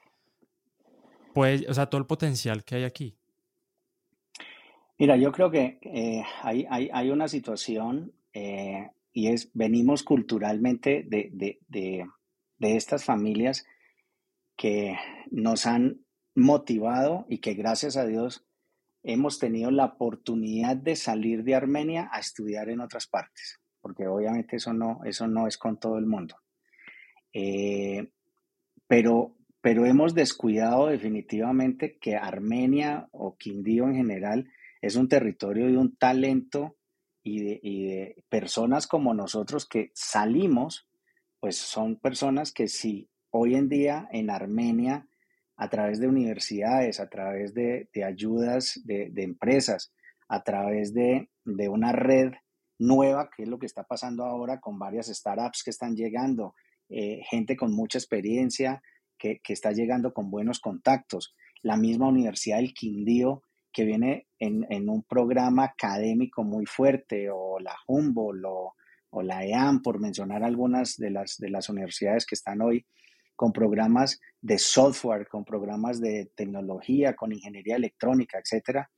[1.32, 3.16] puede, o sea, todo el potencial que hay aquí.
[4.98, 11.30] Mira, yo creo que eh, hay, hay, una situación eh, y es, venimos culturalmente de,
[11.32, 12.08] de, de,
[12.58, 13.64] de estas familias
[14.56, 14.96] que
[15.30, 18.46] nos han motivado y que gracias a Dios
[19.02, 24.56] hemos tenido la oportunidad de salir de Armenia a estudiar en otras partes, porque obviamente
[24.56, 26.36] eso no, eso no es con todo el mundo.
[27.32, 28.10] Eh,
[28.86, 35.76] pero, pero hemos descuidado definitivamente que Armenia o Quindío en general es un territorio de
[35.76, 36.76] un talento
[37.22, 40.86] y de, y de personas como nosotros que salimos,
[41.40, 45.08] pues son personas que si hoy en día en Armenia
[45.56, 49.92] a través de universidades, a través de, ayudas de, empresas,
[50.28, 52.32] a través de, una red
[52.78, 56.54] nueva, que es lo que está pasando ahora con varias startups que están llegando,
[56.88, 58.80] eh, gente con mucha experiencia
[59.18, 61.34] que, está llegando con buenos contactos.
[61.62, 63.42] La misma Universidad del Quindío,
[63.72, 68.74] que viene en, un programa académico muy fuerte, o la Humboldt o,
[69.10, 72.86] o la EAM, por mencionar algunas de las, de las universidades que están hoy
[73.36, 78.90] con programas de software, con programas de tecnología, con ingeniería electrónica, etcétera,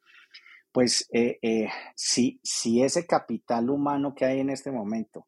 [0.72, 2.40] pues eh, eh, si,
[2.82, 5.26] ese capital humano que hay en este momento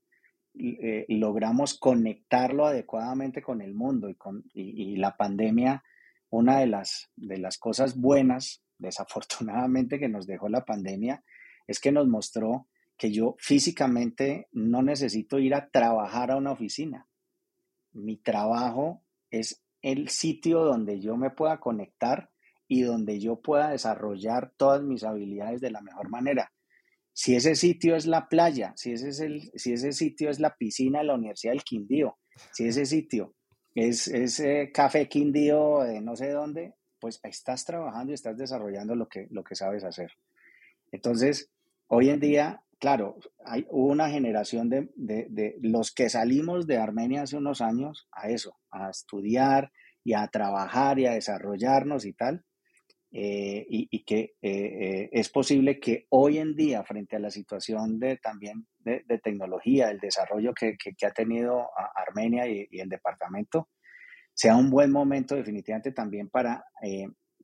[0.55, 5.83] eh, logramos conectarlo adecuadamente con el mundo y, con, y, la pandemia,
[6.29, 11.25] una de las, de las cosas buenas, desafortunadamente, que nos dejó la pandemia,
[11.67, 12.69] es que nos mostró
[12.99, 17.09] que yo físicamente no necesito ir a trabajar a una oficina
[17.99, 22.31] mi trabajo es el sitio donde yo me pueda conectar
[22.67, 26.53] y donde yo pueda desarrollar todas mis habilidades de la mejor manera.
[27.13, 30.55] Si ese sitio es la playa, si ese, es el, si ese sitio es la
[30.57, 32.19] piscina de la Universidad del Quindío,
[32.53, 33.35] si ese sitio
[33.75, 39.09] es ese café Quindío de no sé dónde, pues estás trabajando y estás desarrollando lo
[39.09, 40.13] que, lo que sabes hacer.
[40.93, 41.51] Entonces,
[41.87, 47.37] hoy en día claro, hay, hubo una generación de, los que salimos de Armenia hace
[47.37, 49.73] unos años a eso, a estudiar
[50.05, 52.45] y a trabajar y a desarrollarnos y tal,
[53.11, 57.99] eh, y, que eh, eh, es posible que hoy en día, frente a la situación
[57.99, 63.69] de también de, tecnología, el desarrollo que, ha tenido Armenia y, y, el departamento,
[64.35, 66.65] sea un buen momento definitivamente también para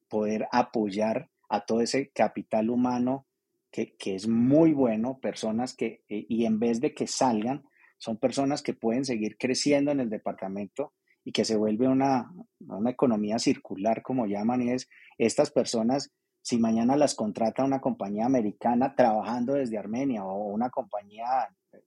[0.08, 3.26] poder apoyar a todo ese capital humano
[3.74, 7.64] que, es muy bueno, personas que, eh, y en vez de que salgan,
[7.98, 10.92] son personas que pueden seguir creciendo en el departamento
[11.24, 16.58] y que se vuelve una, una economía circular, como llaman, y es estas personas, si
[16.58, 21.24] mañana las contrata una compañía americana trabajando desde Armenia o una compañía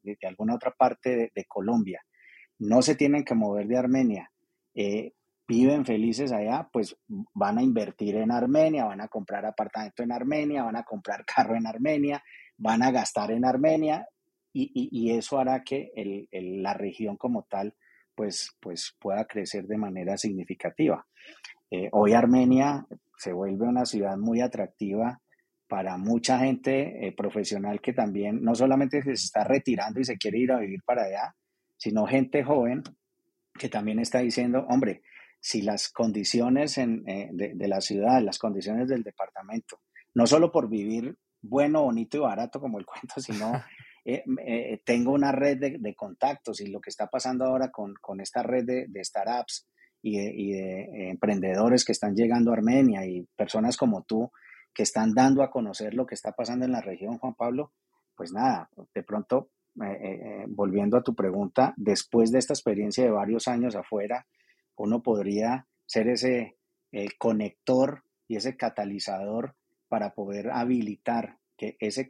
[0.03, 2.01] de, alguna otra parte de, Colombia,
[2.59, 4.31] no se tienen que mover de Armenia.
[4.73, 5.13] Eh,
[5.47, 10.63] viven felices allá, pues van a invertir en Armenia, van a comprar apartamento en Armenia,
[10.63, 12.23] van a comprar carro en Armenia,
[12.57, 14.07] van a gastar en Armenia
[14.53, 15.91] y, eso hará que
[16.31, 17.75] la región como tal
[18.15, 21.05] pues, pues pueda crecer de manera significativa.
[21.69, 25.21] Eh, hoy Armenia se vuelve una ciudad muy atractiva
[25.67, 30.39] para mucha gente eh, profesional que también no solamente se está retirando y se quiere
[30.39, 31.35] ir a vivir para allá,
[31.77, 32.81] sino gente joven
[33.53, 35.01] que también está diciendo, hombre,
[35.39, 39.79] si las condiciones en, eh, de, la ciudad, las condiciones del departamento,
[40.13, 43.53] no solo por vivir bueno, bonito y barato como el cuento, sino
[44.05, 48.43] eh, eh, tengo una red de, contactos y lo que está pasando ahora con, esta
[48.43, 49.67] red de, startups
[50.01, 54.31] y de, emprendedores que están llegando a Armenia y personas como tú
[54.73, 57.71] que están dando a conocer lo que está pasando en la región, Juan Pablo,
[58.15, 59.49] pues nada, de pronto
[60.49, 64.25] volviendo a tu pregunta, después de esta experiencia de varios años afuera,
[64.77, 66.57] uno podría ser ese
[67.17, 69.55] conector y ese catalizador
[69.87, 72.07] para poder habilitar que ese,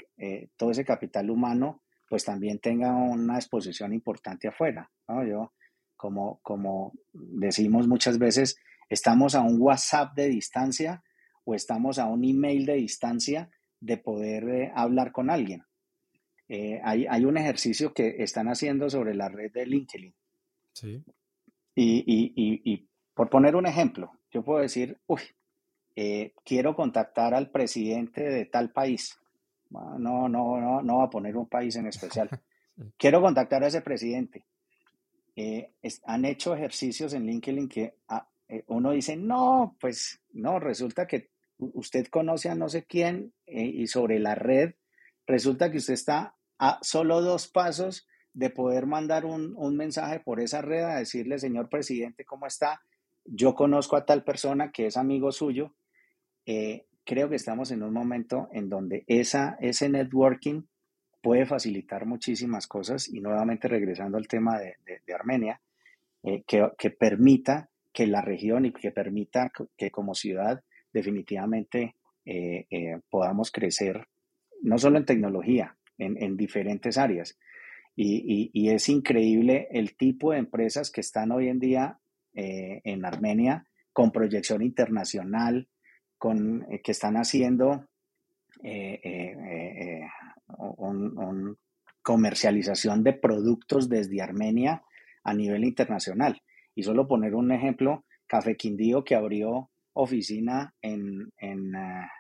[0.56, 4.92] todo ese capital humano pues también tenga una exposición importante afuera.
[5.28, 5.54] Yo,
[5.96, 8.58] como, como decimos muchas veces,
[8.90, 11.04] estamos a un WhatsApp de distancia
[11.44, 13.50] o estamos a un email de distancia
[13.80, 15.64] de poder eh, hablar con alguien.
[16.50, 20.16] Eh, hay, un ejercicio que están haciendo sobre la red de LinkedIn.
[20.74, 21.04] Sí.
[21.80, 25.22] Y, por poner un ejemplo, yo puedo decir, uy,
[25.96, 29.20] eh, quiero contactar al presidente de tal país.
[29.70, 32.30] No, no, no, no va a poner un país en especial.
[32.98, 34.46] quiero contactar a ese presidente.
[36.06, 38.28] han hecho ejercicios en LinkedIn que ah,
[38.68, 43.88] uno dice, no, pues no, resulta que usted conoce a no sé quién eh, y
[43.88, 44.76] sobre la red,
[45.26, 48.08] resulta que usted está a solo dos pasos
[48.38, 52.84] de poder mandar un, mensaje por esa red a decirle, señor presidente, ¿cómo está?
[53.26, 55.74] Yo conozco a tal persona que es amigo suyo.
[56.46, 60.66] Eh, creo que estamos en un momento en donde esa, ese networking
[61.24, 64.76] puede facilitar muchísimas cosas y nuevamente regresando al tema de,
[65.16, 65.60] Armenia,
[66.22, 73.00] eh, que, que permita que la región y que permita que como ciudad definitivamente eh,
[73.10, 74.08] podamos crecer,
[74.62, 77.38] no solo en tecnología, en, diferentes áreas.
[78.00, 82.00] Y, es increíble el tipo de empresas que están hoy en día
[82.36, 85.68] eh, en Armenia con proyección internacional,
[86.20, 87.88] con, que están haciendo
[92.04, 94.84] comercialización de productos desde Armenia
[95.24, 96.42] a nivel internacional.
[96.76, 101.72] Y solo poner un ejemplo, Café Quindío que abrió oficina en, en,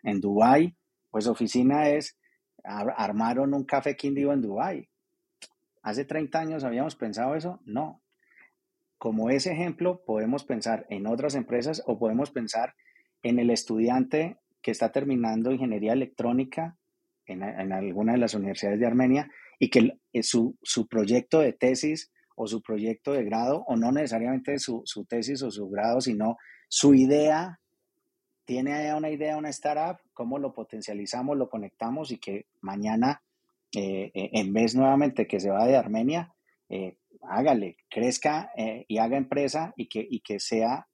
[0.01, 0.75] en Dubái,
[1.11, 2.17] pues oficina es,
[2.63, 4.89] armaron un café Quindío en Dubái.
[5.88, 7.62] ¿Hace 30 años habíamos pensado eso?
[7.63, 8.02] No.
[8.97, 12.76] Como ese ejemplo, podemos pensar en otras empresas o podemos pensar
[13.23, 16.76] en el estudiante que está terminando ingeniería electrónica
[17.26, 22.12] en, alguna de las universidades de Armenia y que eh, su, su, proyecto de tesis
[22.36, 26.36] o su proyecto de grado, o no necesariamente su, su tesis o su grado, sino
[26.67, 27.62] su idea
[28.43, 33.21] tiene una idea, una startup, cómo lo potencializamos, lo conectamos y que mañana,
[33.73, 36.34] eh, eh, en vez nuevamente que se va de Armenia,
[36.69, 40.88] eh, hágale, crezca y haga empresa y que, y que sea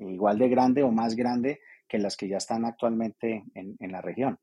[0.00, 4.38] igual de grande o más grande que las que ya están actualmente en, la región.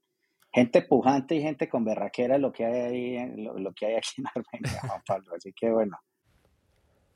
[0.51, 4.25] Gente pujante y gente con berraquera lo que hay, ahí, lo que hay aquí en
[4.27, 5.35] Armenia, Juan Pablo.
[5.35, 5.97] Así que bueno,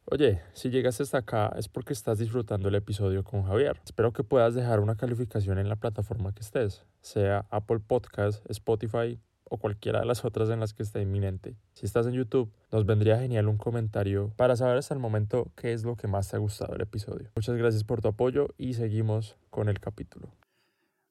[0.10, 3.82] Oye, si llegaste hasta acá es porque estás disfrutando el episodio con Javier.
[3.84, 9.20] Espero que puedas dejar una calificación en la plataforma que estés, sea Apple Podcast, Spotify
[9.50, 11.56] o cualquiera de las otras en las que esté inminente.
[11.74, 15.74] Si estás en YouTube, nos vendría genial un comentario para saber hasta el momento qué
[15.74, 17.30] es lo que más te ha gustado del episodio.
[17.36, 20.34] Muchas gracias por tu apoyo y seguimos con el capítulo.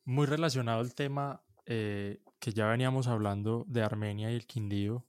[0.04, 5.04] Muy relacionado al tema eh, que ya veníamos hablando de Armenia y el Quindío,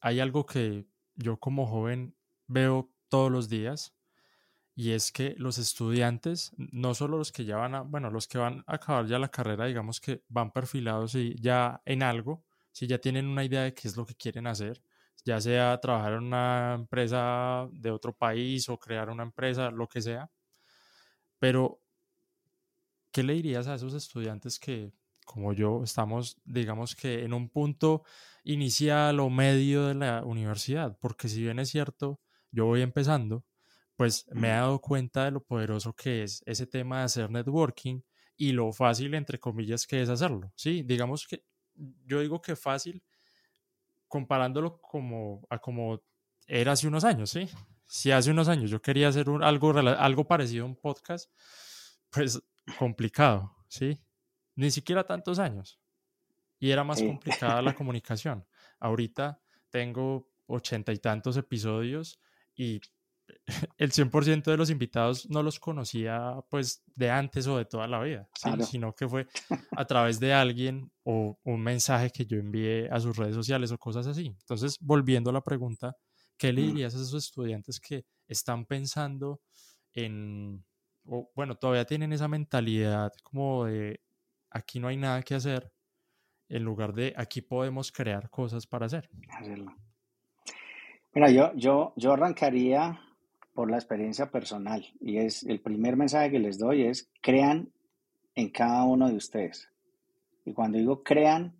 [0.00, 2.14] hay algo que yo como joven
[2.46, 3.94] veo todos los días
[4.76, 8.38] y es que los estudiantes, no solo los que ya van a, bueno, los que
[8.38, 12.86] van a acabar ya la carrera, digamos que van perfilados y ya en algo, si
[12.88, 14.82] ya tienen una idea de qué es lo que quieren hacer,
[15.24, 20.02] ya sea trabajar en una empresa de otro país o crear una empresa, lo que
[20.02, 20.30] sea.
[21.38, 21.80] Pero,
[23.12, 24.92] ¿qué le dirías a esos estudiantes que,
[25.24, 28.02] como yo, estamos, digamos que en un punto
[28.42, 30.98] inicial o medio de la universidad?
[31.00, 33.44] Porque si bien es cierto, yo voy empezando,
[33.96, 38.00] pues me he dado cuenta de lo poderoso que es ese tema de hacer networking
[38.36, 40.52] y lo fácil, entre comillas, que es hacerlo.
[40.56, 41.44] Sí, digamos que
[42.04, 43.02] yo digo que fácil
[44.08, 46.02] comparándolo como a como
[46.46, 47.48] era hace unos años, ¿sí?
[47.86, 51.30] Si hace unos años yo quería hacer un, algo, algo parecido a un podcast,
[52.10, 52.42] pues
[52.78, 54.00] complicado, ¿sí?
[54.56, 55.80] Ni siquiera tantos años.
[56.58, 58.46] Y era más complicada la comunicación.
[58.78, 62.20] Ahorita tengo ochenta y tantos episodios
[62.54, 62.80] y
[63.78, 68.00] el 100% de los invitados no los conocía pues de antes o de toda la
[68.02, 68.28] vida,
[68.60, 69.26] sino que fue
[69.76, 73.78] a través de alguien o un mensaje que yo envié a sus redes sociales o
[73.78, 74.26] cosas así.
[74.26, 75.96] Entonces, volviendo a la pregunta,
[76.36, 76.66] ¿qué le mm.
[76.66, 79.40] dirías a esos estudiantes que están pensando
[79.92, 80.64] en,
[81.06, 84.00] o bueno, todavía tienen esa mentalidad como de
[84.50, 85.72] aquí no hay nada que hacer,
[86.48, 89.08] en lugar de aquí podemos crear cosas para hacer?
[91.14, 93.00] Mira, yo, yo, yo arrancaría
[93.54, 97.70] por la experiencia personal y es el primer mensaje que les doy es crean
[98.34, 99.70] en cada uno de ustedes.
[100.44, 101.54] Y cuando digo crean,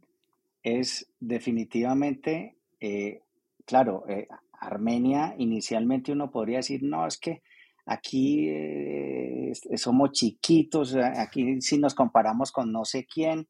[0.62, 3.22] es definitivamente eh,
[3.64, 7.42] claro, eh, Armenia inicialmente uno podría decir, no, es que
[7.86, 13.46] aquí eh, somos chiquitos, aquí si nos comparamos con no sé quién,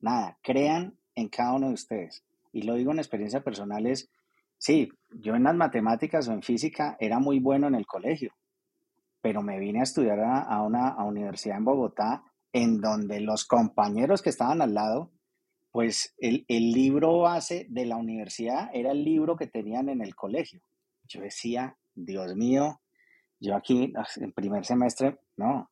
[0.00, 2.24] nada, crean en cada uno de ustedes.
[2.52, 4.08] Y lo digo en experiencia personal es,
[4.60, 8.32] sí, yo en las matemáticas o en física era muy bueno en el colegio,
[9.20, 14.30] pero me vine a estudiar a, una universidad en Bogotá en donde los compañeros que
[14.30, 15.10] estaban al lado,
[15.72, 20.14] pues el, el libro base de la universidad era el libro que tenían en el
[20.14, 20.60] colegio.
[21.04, 22.80] Yo decía, Dios mío,
[23.38, 25.70] yo aquí en primer semestre, no,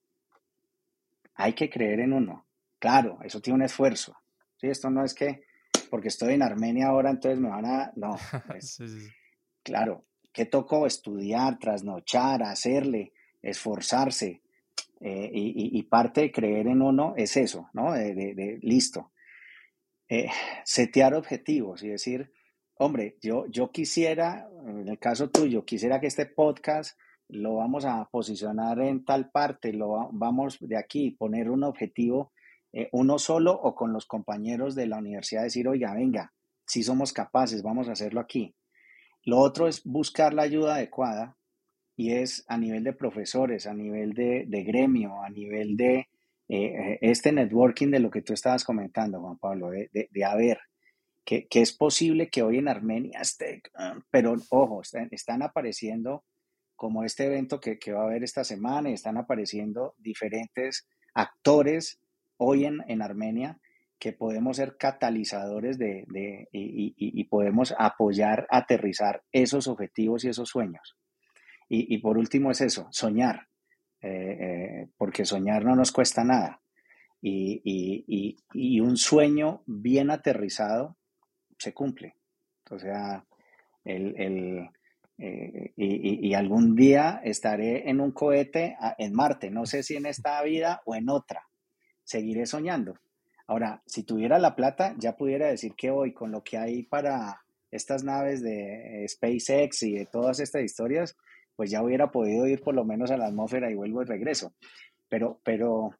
[1.34, 2.47] hay que creer en uno.
[2.78, 4.16] Claro, eso tiene un esfuerzo.
[4.57, 4.68] ¿sí?
[4.68, 5.43] Esto no es que
[5.89, 7.93] porque estoy en Armenia ahora, entonces me van a...
[7.97, 8.16] No,
[9.62, 10.86] claro, ¿qué tocó?
[10.86, 13.12] Estudiar, trasnochar, hacerle,
[13.43, 14.43] esforzarse.
[15.01, 17.93] Eh, y, parte de creer en uno es eso, ¿no?
[17.93, 19.12] De, listo.
[20.09, 20.28] Eh,
[20.64, 22.32] setear objetivos y decir,
[22.74, 28.09] hombre, yo, yo quisiera, en el caso tuyo, quisiera que este podcast lo vamos a
[28.11, 32.32] posicionar en tal parte, lo vamos de aquí, poner un objetivo,
[32.72, 36.32] eh, uno solo o con los compañeros de la universidad, decir, oiga, venga,
[36.66, 38.54] si somos capaces, vamos a hacerlo aquí.
[39.24, 41.36] Lo otro es buscar la ayuda adecuada
[41.96, 46.08] y es a nivel de profesores, a nivel de, gremio, a nivel de
[46.48, 50.58] eh, este networking de lo que tú estabas comentando, Juan Pablo, de, de, a ver,
[51.24, 53.60] que, es posible que hoy en Armenia esté,
[54.10, 56.24] pero ojo, están apareciendo
[56.74, 62.00] como este evento que, va a haber esta semana y están apareciendo diferentes actores
[62.39, 63.61] hoy en, en Armenia
[63.99, 66.07] que podemos ser catalizadores de,
[66.53, 70.97] y, podemos apoyar, aterrizar esos objetivos y esos sueños.
[71.68, 73.49] Y, por último es eso, soñar,
[74.01, 76.62] eh, eh, porque soñar no nos cuesta nada.
[77.20, 80.97] Y, un sueño bien aterrizado
[81.59, 82.14] se cumple.
[82.70, 83.24] O sea,
[83.84, 84.70] el,
[85.18, 90.41] eh, y, algún día estaré en un cohete en Marte, no sé si en esta
[90.43, 91.49] vida o en otra.
[92.09, 92.98] Seguiré soñando.
[93.46, 97.42] Ahora, si tuviera la plata, ya pudiera decir que hoy, con lo que hay para
[97.70, 101.18] estas naves de eh, SpaceX y de todas estas historias,
[101.54, 104.54] pues ya hubiera podido ir por lo menos a la atmósfera y vuelvo y regreso.
[105.11, 105.90] Pero, pero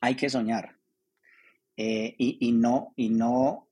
[0.00, 0.74] hay que soñar.
[1.76, 3.68] Eh, y, no, y no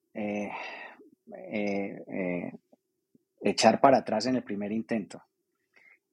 [3.40, 5.24] echar para atrás en el primer intento.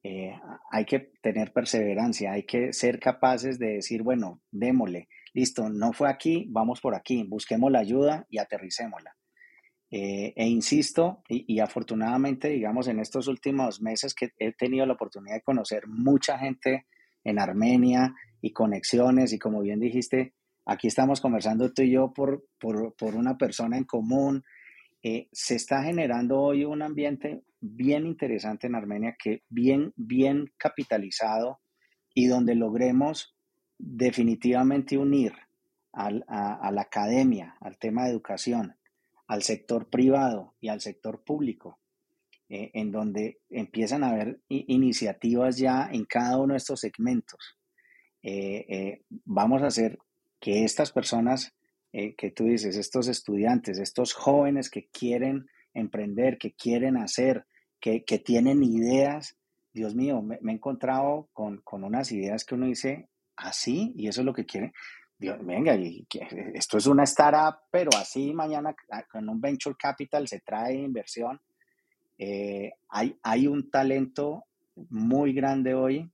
[0.08, 0.40] Eh,
[0.70, 6.12] hay que tener perseverancia, hay que ser capaces de decir, bueno, démosle, listo, no fue
[6.12, 9.16] aquí, vamos por aquí, busquemos la ayuda y aterricémosla.
[9.90, 15.38] Eh, e insisto, y, afortunadamente, digamos, en estos últimos meses que he tenido la oportunidad
[15.38, 16.86] de conocer mucha gente
[17.24, 20.36] en Armenia y conexiones, y como bien dijiste,
[20.68, 24.44] aquí estamos conversando tú y yo por, por, por una persona en común,
[25.02, 31.60] eh, se está generando hoy un ambiente bien interesante en Armenia, que bien, bien capitalizado
[32.14, 33.36] y donde logremos
[33.78, 35.34] definitivamente unir
[35.94, 38.76] a, la academia, al tema de educación,
[39.28, 41.80] al sector privado y al sector público,
[42.50, 47.58] eh, en donde empiezan a haber iniciativas ya en cada uno de estos segmentos.
[48.22, 50.00] Eh, vamos a hacer
[50.40, 51.56] que estas personas
[51.98, 57.46] eh, que tú dices, estos estudiantes, estos jóvenes que quieren emprender, que quieren hacer,
[58.06, 59.38] que, tienen ideas.
[59.74, 64.26] Dios mío, me, he encontrado con, unas ideas que uno dice, así, y eso es
[64.26, 64.74] lo que quiere.
[65.18, 66.08] Dios, venga, y,
[66.54, 71.40] esto es una startup, pero así mañana ah, con un venture capital se trae inversión.
[72.18, 74.46] Eh, hay, hay un talento
[74.90, 76.10] muy grande hoy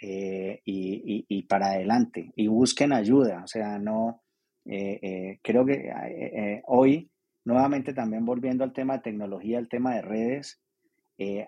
[0.00, 2.32] eh, y, y, para adelante.
[2.36, 4.22] Y busquen ayuda, o sea, no,
[4.64, 7.10] eh, eh, creo que eh, hoy,
[7.44, 10.60] nuevamente también volviendo al tema de tecnología, al tema de redes,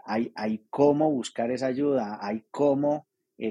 [0.05, 3.07] hay, hay cómo buscar esa ayuda, hay cómo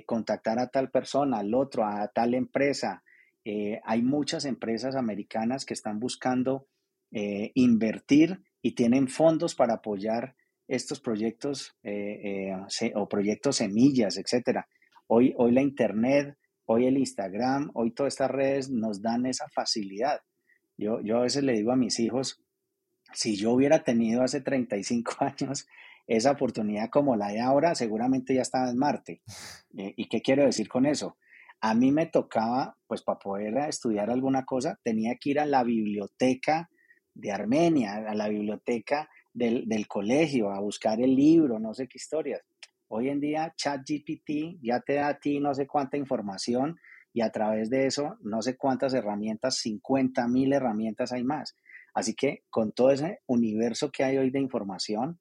[0.06, 3.04] contactar a tal persona, al otro, a tal empresa.
[3.84, 6.68] hay muchas empresas americanas que están buscando
[7.12, 10.36] invertir y tienen fondos para apoyar
[10.68, 11.76] estos proyectos
[12.96, 14.68] o proyectos semillas, etcétera.
[15.08, 20.22] Hoy, hoy la Internet Hoy el Instagram, hoy todas estas redes nos dan esa facilidad.
[20.78, 22.42] Yo, yo a veces le digo a mis hijos,
[23.12, 25.68] si yo hubiera tenido hace 35 años
[26.08, 29.22] esa oportunidad como la de ahora, seguramente ya estaba en Marte.
[29.78, 31.18] Eh, ¿Y qué quiero decir con eso?
[31.62, 35.64] A mí me tocaba, pues para poder estudiar alguna cosa, tenía que ir a la
[35.64, 36.70] biblioteca
[37.14, 41.98] de Armenia, a la biblioteca del, del colegio, a buscar el libro, no sé qué
[41.98, 42.42] historias.
[42.90, 46.78] Hoy en día ChatGPT ya te da a ti no sé cuánta información
[47.12, 51.56] y a través de eso no sé cuántas herramientas, 50 mil herramientas hay más.
[51.94, 55.20] Así que con todo ese universo que hay hoy de información,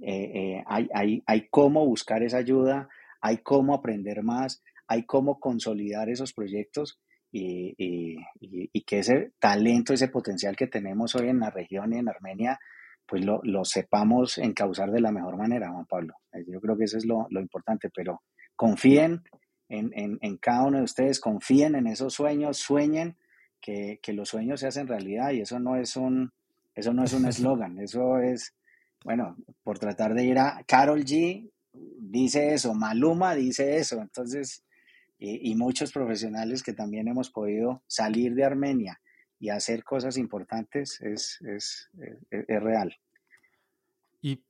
[0.00, 2.88] eh, hay, hay, hay cómo buscar esa ayuda,
[3.20, 7.00] hay cómo aprender más, hay cómo consolidar esos proyectos
[7.32, 12.08] y, y, que ese talento, ese potencial que tenemos hoy en la región y en
[12.08, 12.58] Armenia,
[13.06, 16.14] pues lo, lo, sepamos encauzar de la mejor manera, Juan Pablo.
[16.32, 18.22] Eh, yo creo que eso es lo, lo importante, pero
[18.54, 19.22] confíen
[19.68, 23.16] en, en, en, cada uno de ustedes, confíen en esos sueños, sueñen
[23.60, 26.32] que, que los sueños se hacen realidad y eso no es un
[26.74, 28.54] eso no es un eslogan, eso es,
[29.04, 34.64] bueno, por tratar de ir a Carol G, dice eso, Maluma dice eso, entonces,
[35.18, 39.00] y, muchos profesionales que también hemos podido salir de Armenia
[39.38, 41.90] y hacer cosas importantes es, es,
[42.30, 42.96] es, real.
[44.20, 44.44] Y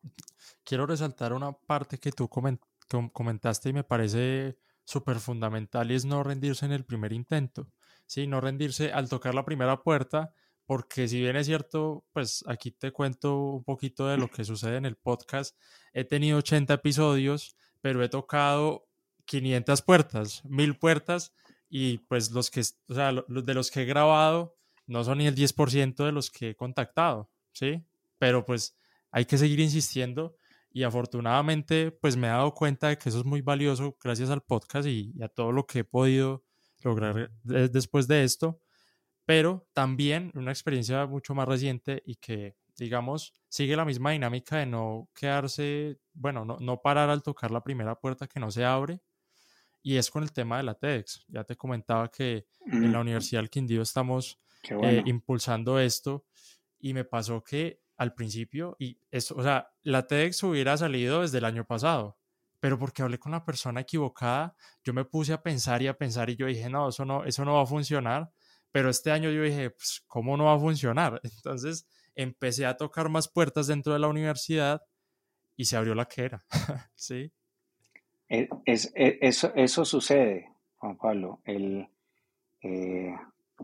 [0.65, 6.67] quiero resaltar una parte que tú comentaste y me parece súper fundamental es no rendirse
[6.67, 7.71] en el primer intento,
[8.07, 8.27] ¿sí?
[8.27, 10.33] No rendirse al tocar la primera puerta,
[10.67, 14.77] porque si bien es cierto, pues aquí te cuento un poquito de lo que sucede
[14.77, 15.57] en el podcast.
[15.93, 18.89] He tenido 80 episodios, pero he tocado
[19.27, 21.35] 500 puertas, 1000 puertas
[21.69, 24.57] y pues los que, o sea, de los que he grabado
[24.87, 27.85] no son ni el 10% de los que he contactado, ¿sí?
[28.19, 28.77] Pero pues
[29.11, 30.37] hay que seguir insistiendo
[30.71, 34.43] y afortunadamente pues me he dado cuenta de que eso es muy valioso gracias al
[34.43, 36.45] podcast y, y a todo lo que he podido
[36.83, 38.62] lograr después de esto
[39.25, 44.67] pero también una experiencia mucho más reciente y que, digamos, sigue la misma dinámica de
[44.67, 49.01] no quedarse, bueno, no, no parar al tocar la primera puerta que no se abre,
[49.83, 51.25] y es con el tema de la TEDx.
[51.29, 56.25] Ya te comentaba que en la Universidad del Quindío estamos eh, impulsando esto
[56.79, 61.39] y me pasó que al principio, y eso, o sea, la TEDx hubiera salido desde
[61.39, 62.17] el año pasado,
[62.61, 64.55] pero porque hablé con la persona equivocada,
[64.85, 67.45] yo me puse a pensar y a pensar y yo dije, no, eso no, eso
[67.45, 68.33] no va a funcionar
[68.73, 71.21] pero este año yo dije, pues, ¿cómo no va a funcionar?
[71.37, 74.83] Entonces empecé a tocar más puertas dentro de la universidad
[75.57, 76.45] y se abrió la que era,
[76.95, 77.31] ¿sí?
[78.29, 81.41] E, es, e, eso, eso sucede, Juan Pablo.
[81.45, 81.87] El,
[82.63, 83.15] eh,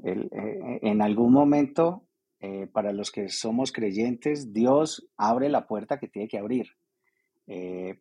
[0.05, 2.05] el, eh, en algún momento,
[2.41, 6.77] eh, para los que somos creyentes, Dios abre la puerta que tiene que abrir,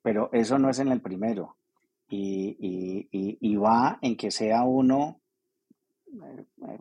[0.03, 1.55] pero eso no es en el primero.
[2.09, 5.21] Y, y, y va en que sea uno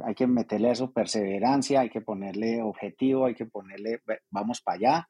[0.05, 4.01] hay que meterle eso perseverancia, hay que ponerle objetivo, hay que ponerle,
[4.31, 5.09] vamos para allá.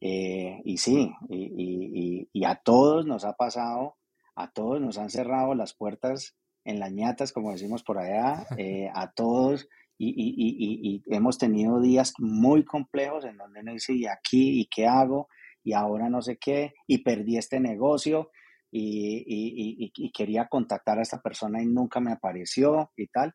[0.00, 3.96] Eh, y sí, y, a todos nos ha pasado,
[4.34, 8.90] a todos nos han cerrado las puertas en las ñatas, como decimos por allá, eh,
[8.92, 9.68] a todos,
[9.98, 14.60] y, hemos tenido días muy complejos en donde uno dice, ¿y aquí?
[14.60, 15.28] ¿Y qué hago?
[15.62, 18.30] Y ahora no sé qué, y perdí este negocio,
[18.72, 23.34] y, quería contactar a esta persona y nunca me apareció y tal,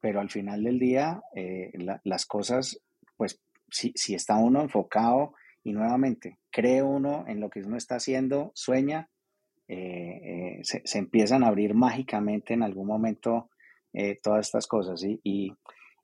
[0.00, 1.72] pero al final del día eh,
[2.04, 2.80] las cosas,
[3.16, 7.96] pues si, si, está uno enfocado y nuevamente cree uno en lo que uno está
[7.96, 9.08] haciendo, sueña,
[9.66, 13.50] eh, eh, se, se, empiezan a abrir mágicamente en algún momento
[14.22, 15.04] todas estas cosas.
[15.04, 15.54] Y,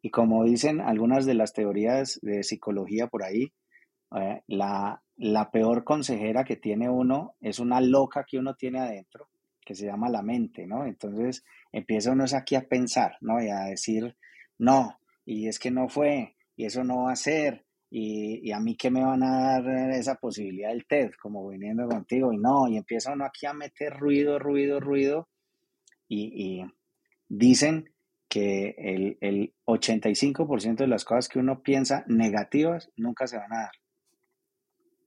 [0.00, 3.52] y como dicen algunas de las teorías de psicología por ahí,
[4.46, 9.28] la, la peor consejera que tiene uno es una loca que uno tiene adentro,
[9.60, 10.86] que se llama la mente, ¿no?
[10.86, 13.42] Entonces empieza uno aquí a pensar, ¿no?
[13.42, 14.16] Y a decir,
[14.56, 18.76] no, y es que no fue, y eso no va a ser, y, a mí
[18.76, 22.78] qué me van a dar esa posibilidad del TED, como viniendo contigo, y no, y
[22.78, 25.28] empieza uno aquí a meter ruido, ruido, ruido,
[26.08, 26.64] y,
[27.28, 27.92] dicen
[28.26, 33.62] que el, el 85% de las cosas que uno piensa negativas nunca se van a
[33.62, 33.79] dar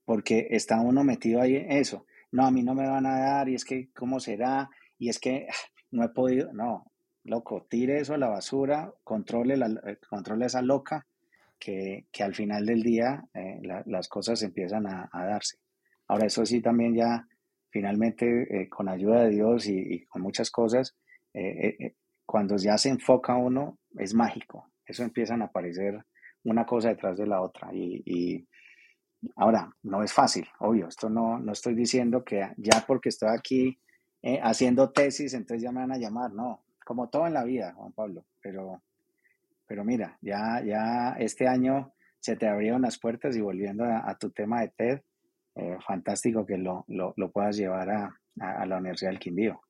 [0.06, 2.06] porque está uno metido ahí en eso.
[2.32, 4.70] No, a mí no me van a dar, y es que, ¿cómo será?
[4.98, 5.48] Y es que
[5.92, 6.92] no he podido, no,
[7.24, 11.06] loco, tire eso a la basura, controle, la, eh, controle esa loca,
[11.60, 15.60] que, que al final del día eh, las cosas empiezan a, darse.
[16.08, 17.26] Ahora, eso sí, también ya,
[17.70, 20.96] finalmente, eh, con ayuda de Dios y, con muchas cosas,
[22.26, 24.72] cuando ya se enfoca uno, es mágico.
[24.86, 26.04] Eso empiezan a aparecer
[26.44, 27.70] una cosa detrás de la otra.
[27.74, 28.46] y
[29.36, 33.80] Ahora, no es fácil, obvio, esto no, no estoy diciendo que ya porque estoy aquí
[34.22, 37.74] eh, haciendo tesis, entonces ya me van a llamar, no, como todo en la vida,
[37.74, 38.82] Juan Pablo, pero,
[39.66, 44.30] pero mira, ya, ya este año se te abrieron las puertas y volviendo a, tu
[44.32, 45.02] tema de TED,
[45.56, 49.62] eh, fantástico que lo, lo, puedas llevar a, a, la Universidad del Quindío.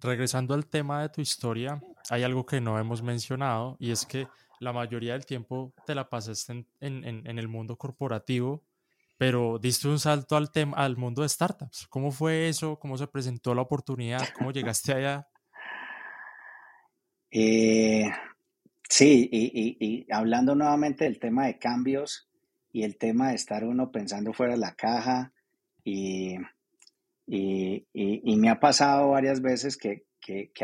[0.00, 1.80] Regresando al tema de tu historia,
[2.10, 4.26] hay algo que no hemos mencionado y es que
[4.60, 8.64] la mayoría del tiempo te la pasaste en, el mundo corporativo,
[9.16, 11.86] pero diste un salto al, tema, al mundo de startups.
[11.88, 12.78] ¿Cómo fue eso?
[12.78, 14.26] ¿Cómo se presentó la oportunidad?
[14.36, 15.28] ¿Cómo llegaste allá?
[17.30, 18.10] Eh,
[18.88, 22.30] Sí, y, hablando nuevamente del tema de cambios
[22.72, 25.32] y el tema de estar uno pensando fuera de la caja
[25.84, 26.36] y,
[27.26, 30.06] me ha pasado varias veces que,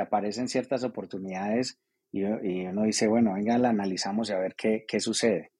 [0.00, 1.80] aparecen ciertas oportunidades
[2.14, 5.50] y, uno dice, bueno, venga, la analizamos y a ver qué, sucede.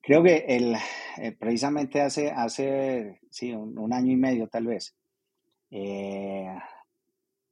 [0.00, 0.74] Creo que el,
[1.18, 4.96] eh, precisamente hace, hace sí, un, año y medio tal vez,
[5.70, 6.48] eh,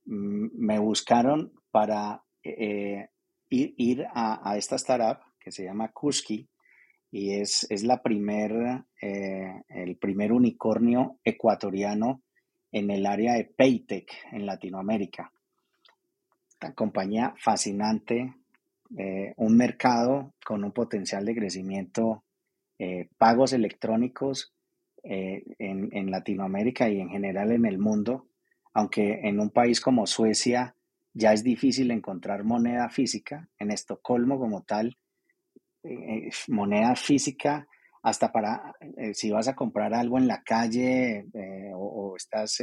[0.07, 3.11] me buscaron para eh,
[3.51, 6.49] ir, a, esta startup que se llama Kuski
[7.11, 12.23] y es, es la primer, el primer unicornio ecuatoriano
[12.73, 15.31] en el área de Paytech en Latinoamérica.
[16.75, 18.35] Compañía fascinante,
[18.99, 22.25] eh, un mercado con un potencial de crecimiento,
[22.79, 24.55] eh, pagos electrónicos
[25.03, 28.29] en, en Latinoamérica y en general en el mundo,
[28.75, 30.75] aunque en un país como Suecia
[31.13, 33.49] ya es difícil encontrar moneda física.
[33.59, 34.97] En Estocolmo como tal,
[35.83, 37.67] eh, moneda física
[38.03, 42.59] hasta para eh, si vas a comprar algo en la calle eh, o, estás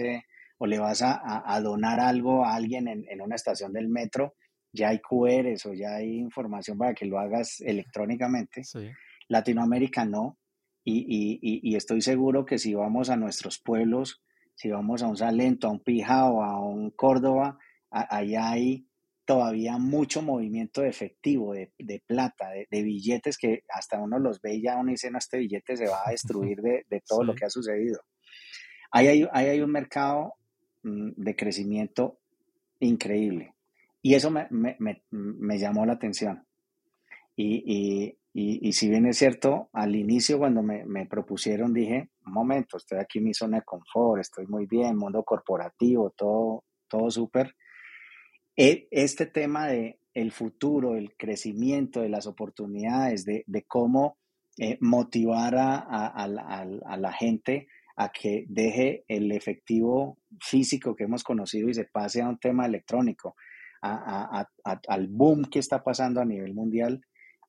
[0.58, 4.36] o le vas a, donar algo a alguien en, una estación del metro,
[4.74, 8.64] ya hay QRs o ya hay información para que lo hagas electrónicamente.
[9.28, 10.38] Latinoamérica no.
[10.84, 14.22] Y, y, estoy seguro que si vamos a nuestros pueblos,
[14.56, 17.58] si vamos a un Salento, a un Pija o a un Córdoba,
[17.92, 18.88] allá hay
[19.26, 24.62] todavía mucho movimiento de efectivo, de, plata, de, billetes que hasta uno los ve y
[24.62, 27.50] ya uno dice, no, este billete se va a destruir de, todo lo que ha
[27.50, 28.00] sucedido.
[28.90, 30.37] Ahí hay, hay un mercado
[31.16, 32.20] de crecimiento
[32.80, 33.54] increíble.
[34.02, 36.46] Y eso me, llamó la atención.
[37.36, 38.18] Y,
[38.72, 43.20] si bien es cierto, al inicio cuando me, me, propusieron dije, un momento, estoy aquí
[43.20, 47.56] en mi zona de confort, estoy muy bien, mundo corporativo, todo, todo súper.
[48.56, 54.18] E, este tema de el futuro, el crecimiento, de las oportunidades, de, cómo
[54.58, 57.68] eh, motivar a, la gente
[57.98, 62.66] a que deje el efectivo físico que hemos conocido y se pase a un tema
[62.66, 63.36] electrónico,
[63.82, 67.02] al boom que está pasando a nivel mundial,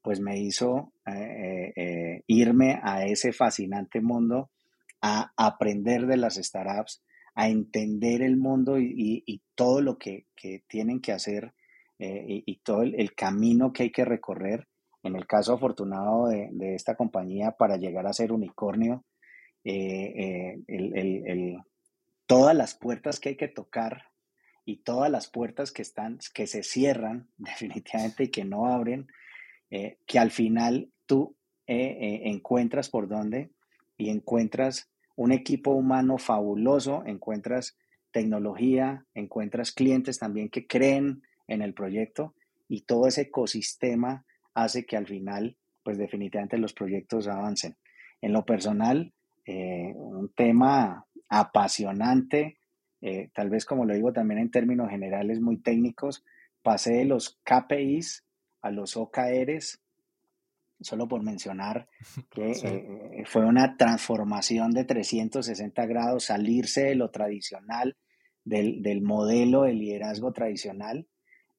[0.03, 4.51] pues me hizo eh, eh, irme a ese fascinante mundo,
[5.03, 7.03] a aprender de las startups,
[7.35, 10.27] a entender el mundo y, todo lo que,
[10.67, 11.53] tienen que hacer
[11.99, 14.67] eh, y, todo el, camino que hay que recorrer.
[15.03, 19.05] En el caso afortunado de, esta compañía para llegar a ser unicornio,
[19.65, 21.57] eh, eh,
[22.27, 24.05] todas las puertas que hay que tocar
[24.65, 29.07] y todas las puertas que están, que se cierran definitivamente y que no abren,
[29.71, 31.37] que al final tú
[31.67, 33.51] encuentras por dónde
[33.99, 37.77] y encuentras un equipo humano fabuloso, encuentras
[38.13, 42.35] tecnología, encuentras clientes también que creen en el proyecto
[42.69, 47.77] y todo ese ecosistema hace que al final, pues definitivamente los proyectos avancen.
[48.21, 49.13] En lo personal,
[49.51, 52.59] eh, un tema apasionante,
[53.01, 56.23] eh, tal vez como lo digo también en términos generales muy técnicos,
[56.63, 58.27] pasé de los KPIs
[58.61, 59.81] a los OKRs
[60.81, 61.89] solo por mencionar
[62.31, 67.97] que eh, fue una transformación de 360 grados, salirse de lo tradicional,
[68.45, 71.07] del, modelo de liderazgo tradicional,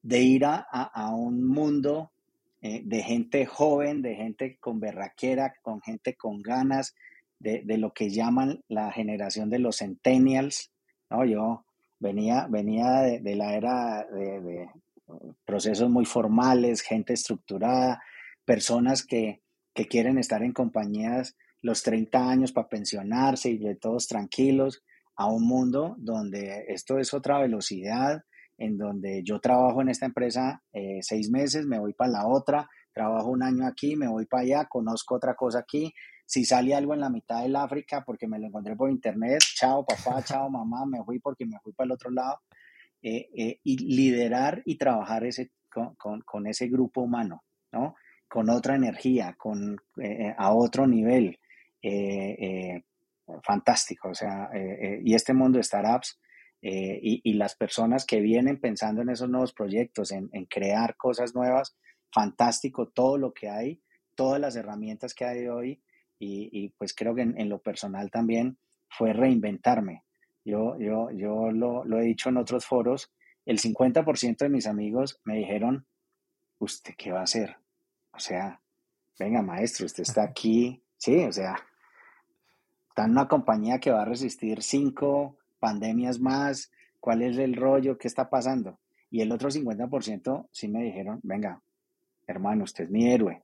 [0.02, 2.12] de ir a, un mundo
[2.62, 6.94] eh, de gente joven, de gente con berraquera, con gente con ganas,
[7.40, 10.70] de, lo que llaman la generación de los centennials.
[11.10, 11.24] ¿no?
[11.24, 11.64] Yo
[11.98, 14.68] venía, venía de, la era de
[15.44, 18.02] procesos muy formales, gente estructurada,
[18.44, 19.40] personas que,
[19.88, 24.82] quieren estar en compañías los 30 años para pensionarse y de todos tranquilos,
[25.16, 28.22] a un mundo donde esto es otra velocidad,
[28.58, 32.68] en donde yo trabajo en esta empresa eh, seis meses, me voy para la otra,
[32.92, 35.94] trabajo un año aquí, me voy para allá, conozco otra cosa aquí.
[36.30, 39.84] Si sale algo en la mitad del África porque me lo encontré por internet, chao
[39.84, 42.38] papá, chao mamá, me fui porque me fui para el otro lado.
[43.02, 47.96] Eh, eh, y liderar y trabajar ese, con, con, ese grupo humano, ¿no?
[48.28, 51.40] con otra energía, con, eh, a otro nivel.
[51.82, 52.84] Eh, eh,
[53.42, 54.50] fantástico, o sea,
[55.02, 56.20] y este mundo de startups
[56.60, 61.76] y, las personas que vienen pensando en esos nuevos proyectos, en, crear cosas nuevas,
[62.12, 63.82] fantástico todo lo que hay,
[64.14, 65.82] todas las herramientas que hay hoy
[66.22, 68.58] y, pues creo que en, lo personal también
[68.90, 70.04] fue reinventarme.
[70.44, 73.10] Yo, yo, yo lo, lo he dicho en otros foros,
[73.46, 75.86] el 50% de mis amigos me dijeron,
[76.58, 77.56] ¿usted qué va a hacer?
[78.12, 78.60] O sea,
[79.18, 80.82] venga, maestro, usted está aquí.
[80.98, 81.56] Sí, o sea,
[82.88, 86.70] está en una compañía que va a resistir cinco pandemias más.
[87.00, 87.96] ¿Cuál es el rollo?
[87.96, 88.78] ¿Qué está pasando?
[89.10, 91.62] Y el otro 50% sí me dijeron, venga,
[92.26, 93.42] hermano, usted es mi héroe.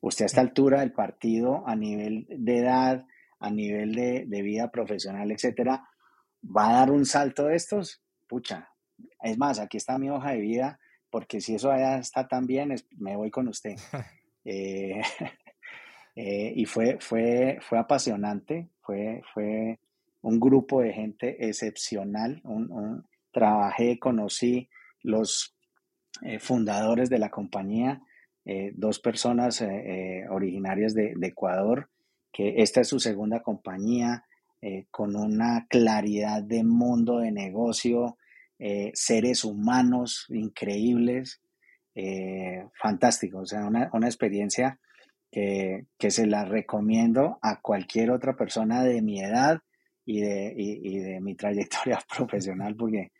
[0.00, 3.06] Usted a esta altura del partido, a nivel de edad,
[3.38, 5.88] a nivel de, de vida profesional, etcétera,
[6.44, 8.70] va a dar un salto de estos, pucha.
[9.22, 10.80] Es más, aquí está mi hoja de vida,
[11.10, 13.76] porque si eso ya está tan bien, me voy con usted.
[14.44, 15.00] Eh,
[16.16, 19.78] eh, y fue, fue, fue apasionante, fue, fue
[20.20, 22.42] un grupo de gente excepcional.
[23.30, 24.68] trabajé, conocí
[25.02, 25.56] los
[26.22, 28.02] eh, fundadores de la compañía,
[28.74, 29.64] dos personas
[30.30, 31.88] originarias de, Ecuador,
[32.32, 34.24] que esta es su segunda compañía,
[34.90, 38.16] con una claridad de mundo de negocio,
[38.94, 41.40] seres humanos increíbles,
[42.80, 44.78] fantástico, o sea, una, una experiencia
[45.32, 49.60] que, se la recomiendo a cualquier otra persona de mi edad
[50.04, 53.12] y de, de mi trayectoria profesional, porque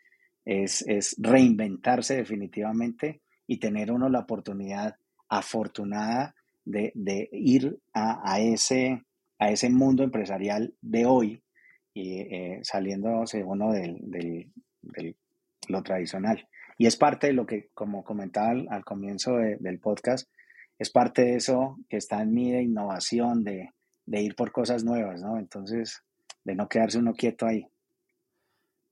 [0.45, 4.95] es, reinventarse definitivamente y tener uno la oportunidad
[5.37, 9.03] afortunada de, ir a, ese,
[9.39, 11.43] a ese mundo empresarial de hoy
[11.93, 15.15] y eh, saliéndose uno del, del,
[15.67, 16.47] lo tradicional.
[16.77, 20.27] Y es parte de lo que, como comentaba al, comienzo del podcast,
[20.79, 23.69] es parte de eso que está en mí de innovación, de,
[24.07, 25.37] ir por cosas nuevas, ¿no?
[25.37, 26.03] Entonces,
[26.43, 27.67] de no quedarse uno quieto ahí.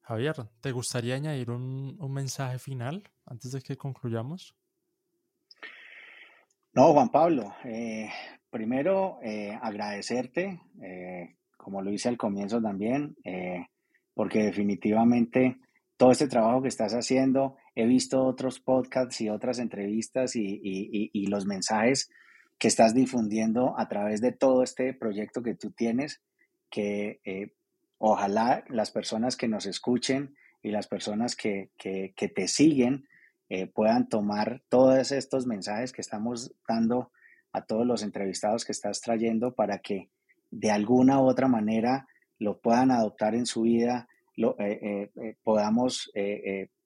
[0.02, 4.56] Javier, ¿te gustaría añadir un, mensaje final antes de que concluyamos?
[6.74, 8.10] No, Juan Pablo, eh,
[8.50, 13.16] primero eh, agradecerte, eh, como lo hice al comienzo también,
[14.14, 15.58] porque definitivamente
[15.98, 21.46] todo este trabajo que estás haciendo he visto otros podcasts y otras entrevistas y, los
[21.46, 22.10] mensajes
[22.58, 26.22] que estás difundiendo a través de todo este proyecto que tú tienes,
[26.70, 27.20] que
[28.00, 33.06] ojalá las personas que nos escuchen y las personas que, te siguen
[33.54, 37.12] eh, puedan tomar todos estos mensajes que estamos dando
[37.52, 40.10] a todos los entrevistados que estás trayendo para que
[40.52, 42.08] de alguna u otra manera
[42.40, 45.12] lo puedan adoptar en su vida, lo, eh,
[45.44, 46.12] podamos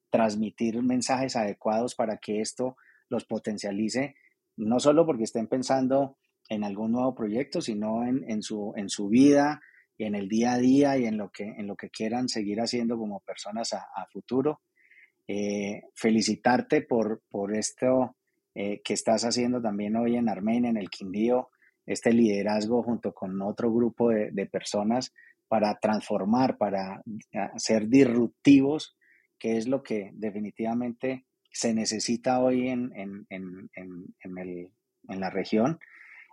[0.10, 2.78] transmitir mensajes adecuados para que esto
[3.10, 4.16] los potencialice,
[4.58, 6.18] no solo porque estén pensando
[6.50, 9.62] en algún nuevo proyecto, sino en, su, en su vida
[9.98, 12.60] y en el día a día y en lo que, en lo que quieran seguir
[12.60, 14.62] haciendo como personas a, futuro.
[15.28, 18.16] Eh, felicitarte por, por esto
[18.54, 21.50] eh, que estás haciendo también hoy en Armenia, en el Quindío,
[21.86, 25.14] este liderazgo junto con otro grupo de, personas
[25.48, 27.02] para transformar, para
[27.58, 28.98] ser disruptivos
[29.38, 32.92] que es lo que definitivamente se necesita hoy en,
[35.06, 35.80] la región.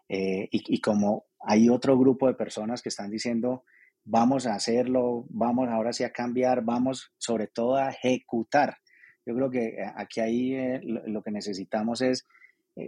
[0.09, 3.65] Eh, y, como hay otro grupo de personas que están diciendo,
[4.05, 8.79] vamos a hacerlo, vamos ahora sí a cambiar, vamos sobre todo a ejecutar.
[9.25, 12.27] Yo creo que eh, aquí ahí eh, lo, que necesitamos es,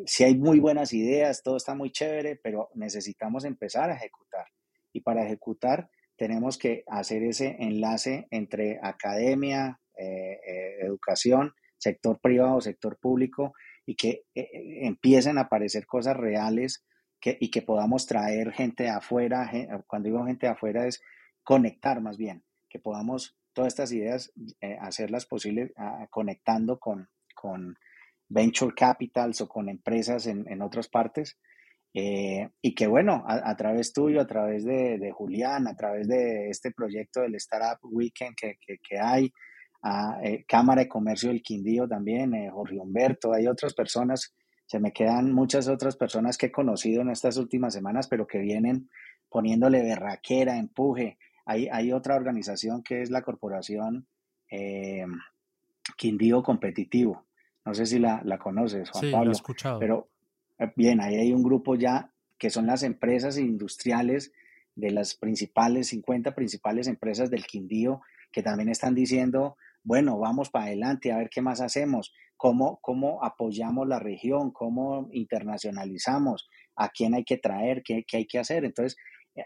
[0.07, 4.47] si hay muy buenas ideas, todo está muy chévere, pero necesitamos empezar a ejecutar.
[4.93, 12.61] Y para ejecutar tenemos que hacer ese enlace entre academia, eh, eh, educación, sector privado,
[12.61, 13.55] sector público,
[13.87, 14.49] y que eh,
[14.83, 16.85] empiecen a aparecer cosas reales
[17.21, 19.51] que, y que podamos traer gente de afuera.
[19.87, 21.01] Cuando digo gente de afuera es
[21.43, 24.33] conectar más bien, que podamos todas estas ideas
[24.81, 25.73] hacerlas posibles
[26.11, 27.77] conectando con, con
[28.29, 31.39] venture capitals o con empresas en, en otras partes.
[31.93, 36.73] y que bueno, a, través tuyo, a través de, de, Julián, a través de este
[36.73, 39.31] proyecto del Startup Weekend que, que, hay,
[39.85, 44.35] a eh, Cámara de Comercio del Quindío también, eh, Jorge Humberto, hay otras personas,
[44.65, 48.39] se me quedan muchas otras personas que he conocido en estas últimas semanas, pero que
[48.39, 48.89] vienen
[49.29, 51.19] poniéndole berraquera, empuje.
[51.45, 54.07] Hay, hay otra organización que es la Corporación
[54.51, 55.07] eh,
[55.97, 57.27] Quindío Competitivo.
[57.65, 59.27] No sé si la, la conoces, Juan sí, Pablo.
[59.27, 59.79] Lo he escuchado.
[59.79, 60.09] Pero
[60.77, 64.33] bien, ahí hay un grupo ya que son las empresas industriales
[64.75, 68.01] de las principales, 50 principales empresas del Quindío,
[68.33, 73.23] que también están diciendo, bueno, vamos para adelante, a ver qué más hacemos, cómo, cómo
[73.25, 78.65] apoyamos la región, cómo internacionalizamos, a quién hay que traer, qué, hay que hacer.
[78.65, 78.97] Entonces,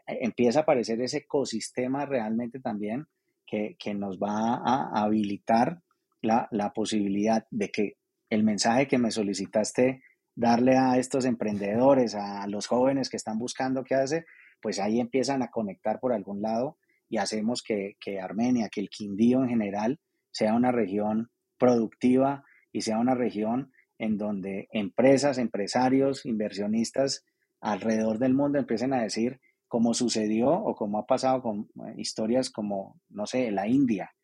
[0.06, 3.06] empieza a aparecer ese ecosistema realmente también
[3.46, 5.80] que, nos va a habilitar
[6.20, 7.96] la, la posibilidad de que
[8.28, 10.02] el mensaje que me solicitaste
[10.34, 14.26] darle a estos emprendedores, a los jóvenes que están buscando qué hacer,
[14.60, 16.76] pues ahí empiezan a conectar por algún lado
[17.08, 19.98] y hacemos que, que Armenia, que el Quindío en general,
[20.30, 27.24] sea una región productiva y sea una región en donde empresas, empresarios, inversionistas
[27.60, 32.50] alrededor del mundo empiecen a decir como sucedió o como ha pasado con eh, historias
[32.50, 34.14] como, no sé, la India,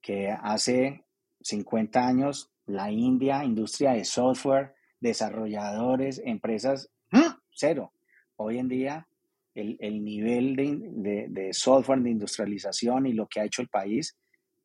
[0.00, 1.04] que hace
[1.42, 7.38] 50 años la India, industria de software, desarrolladores, empresas, ¡ah!
[7.50, 7.92] cero.
[8.36, 9.08] Hoy en día
[9.54, 14.16] el, nivel de, software, de industrialización y lo que ha hecho el país,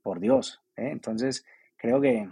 [0.01, 0.61] por Dios.
[0.75, 0.89] ¿eh?
[0.91, 1.45] Entonces,
[1.77, 2.29] creo que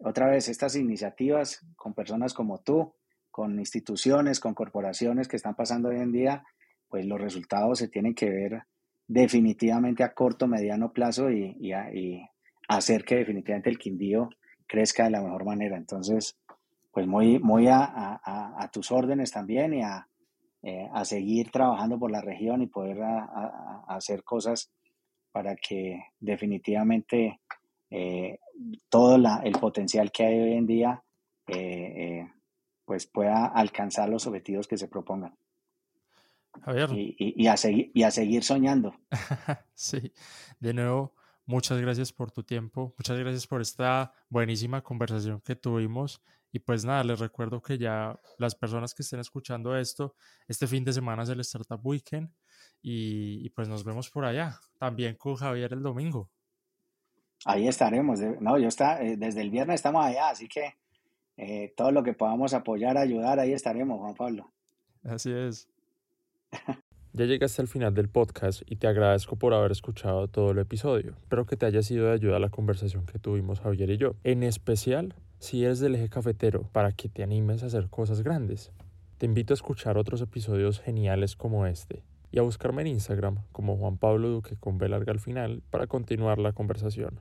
[0.00, 2.94] otra vez estas iniciativas con personas como tú,
[3.30, 6.44] con instituciones, con corporaciones que están pasando hoy en día,
[6.90, 8.64] pues los resultados se tienen que ver
[9.06, 12.22] definitivamente a corto, mediano plazo y, y,
[12.68, 14.28] hacer que definitivamente el Quindío
[14.66, 15.76] crezca de la mejor manera.
[15.76, 16.38] Entonces,
[16.92, 19.82] pues muy, muy a, tus órdenes también y
[20.62, 22.98] eh, a, seguir trabajando por la región y poder
[23.88, 24.70] hacer cosas
[25.32, 27.40] para que definitivamente
[27.90, 28.38] eh,
[28.88, 31.02] todo el potencial que hay hoy en día
[31.48, 32.28] eh,
[32.84, 35.34] pues pueda alcanzar los objetivos que se propongan.
[36.96, 38.94] Y, y, a seguir, y a seguir soñando.
[39.74, 40.12] sí,
[40.58, 41.14] de nuevo,
[41.46, 46.22] muchas gracias por tu tiempo, muchas gracias por esta buenísima conversación que tuvimos.
[46.52, 50.16] Y pues nada, les recuerdo que ya las personas que estén escuchando esto,
[50.48, 52.28] este fin de semana es el Startup Weekend
[52.82, 56.30] y, pues nos vemos por allá, también con Javier el domingo.
[57.44, 58.20] Ahí estaremos.
[58.40, 60.74] No, yo está, eh, desde el viernes estamos allá, así que
[61.36, 64.52] eh, todo lo que podamos apoyar, ayudar, ahí estaremos, Juan Pablo.
[65.04, 65.68] Así es.
[67.12, 71.16] Ya llegaste al final del podcast y te agradezco por haber escuchado todo el episodio.
[71.18, 74.14] Espero que te haya sido de ayuda la conversación que tuvimos Javier y yo.
[74.22, 78.70] En especial, si eres del eje cafetero, para que te animes a hacer cosas grandes.
[79.18, 83.76] Te invito a escuchar otros episodios geniales como este y a buscarme en Instagram como
[83.76, 87.20] Juan Pablo Duque con al final para continuar la conversación.